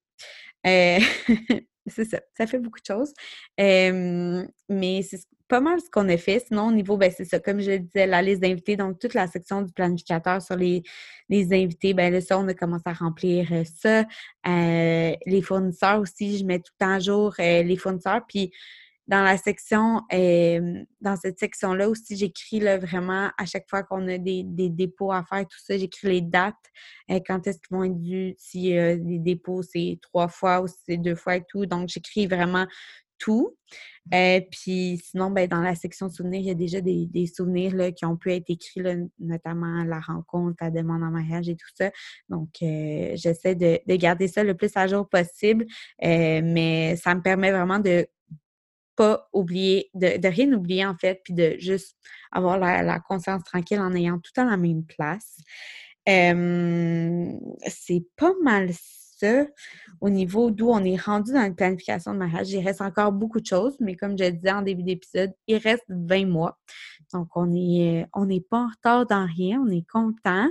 Euh, 0.67 0.99
c'est 1.87 2.05
ça, 2.05 2.19
ça 2.37 2.47
fait 2.47 2.59
beaucoup 2.59 2.79
de 2.79 2.85
choses. 2.85 3.13
mais 3.57 5.01
c'est 5.03 5.21
pas 5.47 5.61
mal 5.61 5.81
ce 5.81 5.89
qu'on 5.89 6.07
a 6.09 6.17
fait. 6.17 6.45
Sinon, 6.47 6.67
au 6.67 6.71
niveau, 6.71 6.95
ben, 6.95 7.11
c'est 7.15 7.25
ça, 7.25 7.39
comme 7.39 7.59
je 7.59 7.71
le 7.71 7.79
disais, 7.79 8.05
la 8.05 8.21
liste 8.21 8.41
d'invités, 8.41 8.75
donc 8.75 8.99
toute 8.99 9.15
la 9.15 9.25
section 9.25 9.63
du 9.63 9.73
planificateur 9.73 10.41
sur 10.41 10.55
les, 10.55 10.83
les 11.27 11.51
invités, 11.53 11.95
ben 11.95 12.13
là, 12.13 12.21
ça, 12.21 12.37
on 12.37 12.47
a 12.47 12.53
commencé 12.53 12.83
à 12.85 12.93
remplir 12.93 13.47
euh, 13.51 13.63
ça. 13.63 14.05
Euh, 14.47 15.15
les 15.25 15.41
fournisseurs 15.41 15.99
aussi, 15.99 16.37
je 16.37 16.45
mets 16.45 16.59
tout 16.59 16.71
le 16.79 16.85
temps 16.85 16.93
à 16.93 16.99
jour 16.99 17.33
les 17.39 17.77
fournisseurs. 17.77 18.21
Puis 18.27 18.51
dans 19.09 19.23
la 19.23 19.37
section, 19.37 20.03
dans 21.01 21.15
cette 21.15 21.39
section-là 21.39 21.89
aussi, 21.89 22.15
j'écris 22.15 22.59
vraiment 22.59 23.31
à 23.39 23.45
chaque 23.45 23.67
fois 23.67 23.81
qu'on 23.81 24.07
a 24.07 24.19
des, 24.19 24.43
dépôts 24.45 25.11
à 25.11 25.23
faire, 25.23 25.47
tout 25.47 25.57
ça, 25.59 25.75
j'écris 25.77 26.09
les 26.09 26.21
dates, 26.21 26.53
euh, 27.09 27.19
quand 27.25 27.47
est-ce 27.47 27.57
qu'ils 27.57 27.75
vont 27.75 27.83
être 27.85 27.99
dus, 27.99 28.35
si 28.37 28.77
euh, 28.77 28.97
les 29.03 29.17
dépôts 29.17 29.63
c'est 29.63 29.97
trois 30.03 30.27
fois 30.27 30.61
ou 30.61 30.67
c'est 30.67 30.97
deux 30.97 31.15
fois 31.15 31.37
et 31.37 31.43
tout. 31.49 31.65
Donc, 31.65 31.89
j'écris 31.89 32.27
vraiment 32.27 32.67
tout. 33.17 33.57
Euh, 34.13 34.41
puis 34.51 35.01
sinon, 35.03 35.31
ben, 35.31 35.47
dans 35.47 35.61
la 35.61 35.73
section 35.73 36.07
souvenirs, 36.09 36.41
il 36.41 36.47
y 36.47 36.51
a 36.51 36.53
déjà 36.53 36.79
des, 36.79 37.25
souvenirs 37.35 37.75
là, 37.75 37.91
qui 37.91 38.05
ont 38.05 38.15
pu 38.15 38.31
être 38.31 38.49
écrits, 38.49 38.81
notamment 39.19 39.83
la 39.85 39.99
rencontre, 39.99 40.55
la 40.61 40.69
demande 40.69 41.01
en 41.01 41.09
mariage 41.09 41.49
et 41.49 41.55
tout 41.55 41.69
ça. 41.73 41.89
Donc, 42.29 42.49
j'essaie 42.61 43.55
de, 43.55 43.79
garder 43.95 44.27
ça 44.27 44.43
le 44.43 44.53
plus 44.53 44.71
à 44.75 44.85
jour 44.85 45.09
possible, 45.09 45.65
mais 45.99 46.95
ça 46.95 47.13
me 47.15 47.21
permet 47.21 47.51
vraiment 47.51 47.79
de 47.79 48.07
pas 48.99 49.29
oublier, 49.31 49.89
de, 49.93 50.27
rien 50.27 50.51
oublier 50.51 50.85
en 50.85 50.93
fait, 50.97 51.21
puis 51.23 51.33
de 51.33 51.55
juste 51.57 51.95
avoir 52.33 52.57
la, 52.57 52.99
conscience 52.99 53.45
tranquille 53.45 53.79
en 53.79 53.95
ayant 53.95 54.19
tout 54.19 54.33
à 54.35 54.43
la 54.43 54.57
même 54.57 54.83
place. 54.83 55.37
c'est 56.05 58.03
pas 58.17 58.33
mal 58.43 58.71
ça 58.73 59.45
au 60.01 60.09
niveau 60.09 60.51
d'où 60.51 60.69
on 60.69 60.83
est 60.83 60.99
rendu 60.99 61.33
dans 61.33 61.41
la 61.41 61.51
planification 61.51 62.13
de 62.13 62.19
mariage. 62.19 62.49
Il 62.51 62.65
reste 62.65 62.81
encore 62.81 63.11
beaucoup 63.11 63.39
de 63.39 63.45
choses, 63.45 63.75
mais 63.79 63.95
comme 63.95 64.17
je 64.17 64.29
disais 64.29 64.51
en 64.51 64.61
début 64.61 64.83
d'épisode, 64.83 65.33
il 65.47 65.57
reste 65.57 65.85
20 65.89 66.25
mois. 66.25 66.57
Donc, 67.13 67.27
on 67.35 67.53
est, 67.55 68.05
on 68.13 68.25
n'est 68.25 68.41
pas 68.41 68.59
en 68.59 68.67
retard 68.67 69.05
dans 69.05 69.25
rien, 69.25 69.61
on 69.61 69.69
est 69.69 69.87
content. 69.89 70.49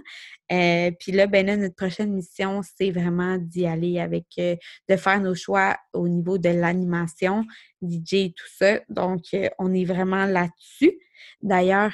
Euh, 0.53 0.91
puis 0.99 1.13
là, 1.13 1.27
ben 1.27 1.47
là, 1.47 1.57
notre 1.57 1.77
prochaine 1.77 2.13
mission, 2.13 2.61
c'est 2.63 2.91
vraiment 2.91 3.39
d'y 3.39 3.67
aller 3.67 4.01
avec, 4.01 4.27
euh, 4.39 4.57
de 4.89 4.97
faire 4.97 5.21
nos 5.21 5.35
choix 5.35 5.77
au 5.93 6.09
niveau 6.09 6.37
de 6.39 6.49
l'animation, 6.49 7.45
DJ 7.83 8.15
et 8.15 8.35
tout 8.37 8.49
ça. 8.57 8.81
Donc, 8.89 9.23
euh, 9.35 9.49
on 9.59 9.75
est 9.75 9.85
vraiment 9.85 10.27
là-dessus. 10.27 10.99
D'ailleurs, 11.43 11.93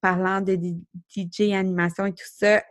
parlant 0.00 0.40
de 0.40 0.58
DJ 1.08 1.52
animation 1.52 2.06
et 2.06 2.12
tout 2.12 2.26
ça, 2.26 2.62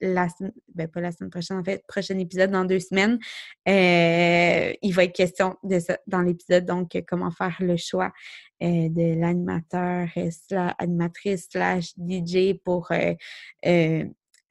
la 0.00 0.28
ben 0.74 0.88
pas 0.88 1.00
la 1.00 1.12
semaine 1.12 1.30
prochaine, 1.30 1.58
en 1.58 1.64
fait, 1.64 1.84
prochain 1.86 2.18
épisode 2.18 2.50
dans 2.50 2.64
deux 2.64 2.80
semaines, 2.80 3.18
il 3.66 4.92
va 4.92 5.04
être 5.04 5.12
question 5.12 5.56
de 5.62 5.78
ça 5.78 5.98
dans 6.06 6.22
l'épisode, 6.22 6.64
donc 6.64 6.90
comment 7.06 7.30
faire 7.30 7.56
le 7.60 7.76
choix 7.76 8.12
de 8.60 9.20
l'animateur, 9.20 10.08
slash 10.14 10.74
animatrice 10.78 11.48
slash 11.50 11.92
DJ 11.96 12.54
pour 12.64 12.90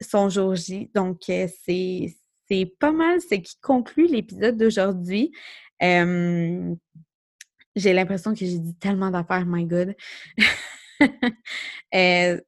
son 0.00 0.28
jour 0.28 0.54
J. 0.54 0.90
Donc, 0.94 1.22
c'est 1.26 2.76
pas 2.78 2.92
mal 2.92 3.20
ce 3.20 3.34
qui 3.34 3.56
conclut 3.60 4.06
l'épisode 4.06 4.56
d'aujourd'hui. 4.56 5.32
J'ai 7.78 7.92
l'impression 7.92 8.32
que 8.32 8.40
j'ai 8.40 8.58
dit 8.58 8.74
tellement 8.74 9.10
d'affaires, 9.10 9.46
my 9.46 9.64
God. 9.64 9.94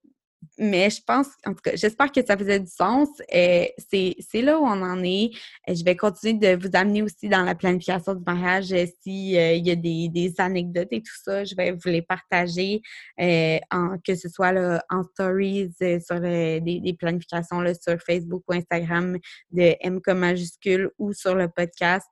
mais 0.59 0.90
je 0.90 1.01
pense, 1.07 1.29
en 1.47 1.55
tout 1.55 1.62
cas, 1.62 1.71
j'espère 1.75 2.11
que 2.11 2.25
ça 2.25 2.37
faisait 2.37 2.59
du 2.59 2.71
sens. 2.71 3.09
Euh, 3.33 3.64
c'est 3.88 4.43
là 4.43 4.59
où 4.59 4.64
on 4.64 4.83
en 4.83 5.03
est. 5.05 5.31
Euh, 5.69 5.75
je 5.75 5.85
vais 5.85 5.97
continuer 5.97 6.35
de 6.35 6.61
vous 6.61 6.71
amener 6.75 7.02
aussi 7.02 7.29
dans 7.29 7.44
la 7.44 7.54
planification 7.54 8.15
du 8.15 8.25
mariage. 8.27 8.75
S'il 9.00 9.31
y 9.31 9.71
a 9.71 9.77
des, 9.77 10.35
anecdotes 10.38 10.88
et 10.90 11.00
tout 11.00 11.17
ça, 11.25 11.44
je 11.44 11.54
vais 11.54 11.73
vous 11.73 11.88
les 11.88 12.02
partager, 12.02 12.83
en, 13.19 13.96
que 14.04 14.15
ce 14.15 14.29
soit 14.29 14.52
là, 14.52 14.85
en 14.90 15.04
stories, 15.04 15.73
sur 16.04 16.21
des, 16.21 16.96
planifications 16.98 17.61
là, 17.61 17.73
sur 17.75 17.96
Facebook 18.00 18.42
ou 18.48 18.54
Instagram 18.54 19.17
de 19.52 19.77
M 19.81 20.00
comme 20.00 20.19
majuscule 20.19 20.90
ou 20.98 21.13
sur 21.13 21.37
le 21.37 21.48
podcast. 21.48 22.09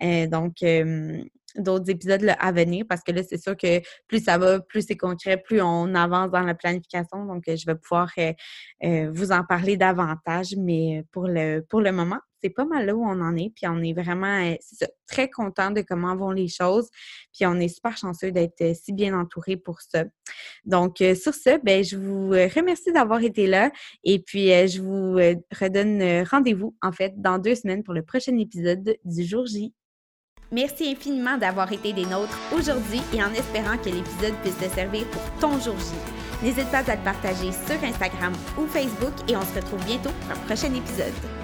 donc, 0.00 0.54
d'autres 1.56 1.90
épisodes 1.90 2.26
à 2.38 2.52
venir 2.52 2.84
parce 2.88 3.02
que 3.02 3.12
là, 3.12 3.22
c'est 3.22 3.40
sûr 3.40 3.56
que 3.56 3.80
plus 4.06 4.24
ça 4.24 4.38
va, 4.38 4.60
plus 4.60 4.82
c'est 4.86 4.96
concret, 4.96 5.36
plus 5.36 5.60
on 5.60 5.94
avance 5.94 6.30
dans 6.30 6.42
la 6.42 6.54
planification. 6.54 7.26
Donc, 7.26 7.44
je 7.46 7.66
vais 7.66 7.74
pouvoir 7.74 8.10
euh, 8.18 8.32
euh, 8.84 9.10
vous 9.12 9.32
en 9.32 9.44
parler 9.44 9.76
davantage. 9.76 10.54
Mais 10.56 11.04
pour 11.12 11.28
le, 11.28 11.62
moment, 11.92 12.18
c'est 12.42 12.50
pas 12.50 12.64
mal 12.64 12.86
là 12.86 12.94
où 12.94 13.04
on 13.04 13.20
en 13.20 13.36
est. 13.36 13.52
Puis 13.54 13.66
on 13.68 13.82
est 13.82 13.92
vraiment 13.92 14.44
euh, 14.44 14.54
très 15.06 15.30
content 15.30 15.70
de 15.70 15.82
comment 15.82 16.16
vont 16.16 16.30
les 16.30 16.48
choses. 16.48 16.88
Puis 17.32 17.46
on 17.46 17.54
est 17.54 17.68
super 17.68 17.96
chanceux 17.96 18.32
d'être 18.32 18.74
si 18.74 18.92
bien 18.92 19.18
entouré 19.18 19.56
pour 19.56 19.80
ça. 19.80 20.04
Donc, 20.64 20.96
sur 20.98 21.34
ce, 21.34 21.62
ben, 21.62 21.84
je 21.84 21.96
vous 21.96 22.30
remercie 22.30 22.92
d'avoir 22.92 23.22
été 23.22 23.46
là. 23.46 23.70
Et 24.04 24.18
puis, 24.20 24.48
je 24.48 24.80
vous 24.80 25.14
redonne 25.60 26.24
rendez-vous, 26.24 26.76
en 26.82 26.92
fait, 26.92 27.14
dans 27.16 27.38
deux 27.38 27.54
semaines 27.54 27.82
pour 27.82 27.94
le 27.94 28.02
prochain 28.02 28.36
épisode 28.38 28.96
du 29.04 29.24
jour 29.24 29.46
J. 29.46 29.72
Merci 30.52 30.90
infiniment 30.90 31.38
d'avoir 31.38 31.72
été 31.72 31.94
des 31.94 32.04
nôtres 32.04 32.38
aujourd'hui 32.54 33.00
et 33.14 33.22
en 33.22 33.32
espérant 33.32 33.78
que 33.78 33.88
l'épisode 33.88 34.34
puisse 34.42 34.58
te 34.58 34.68
servir 34.74 35.06
pour 35.06 35.22
ton 35.40 35.58
jour 35.58 35.76
J. 35.78 36.44
N'hésite 36.44 36.70
pas 36.70 36.84
à 36.86 36.96
le 36.96 37.02
partager 37.02 37.50
sur 37.52 37.82
Instagram 37.82 38.34
ou 38.58 38.66
Facebook 38.66 39.14
et 39.28 39.36
on 39.36 39.42
se 39.42 39.54
retrouve 39.54 39.82
bientôt 39.86 40.10
pour 40.10 40.36
un 40.36 40.40
prochain 40.46 40.74
épisode. 40.74 41.41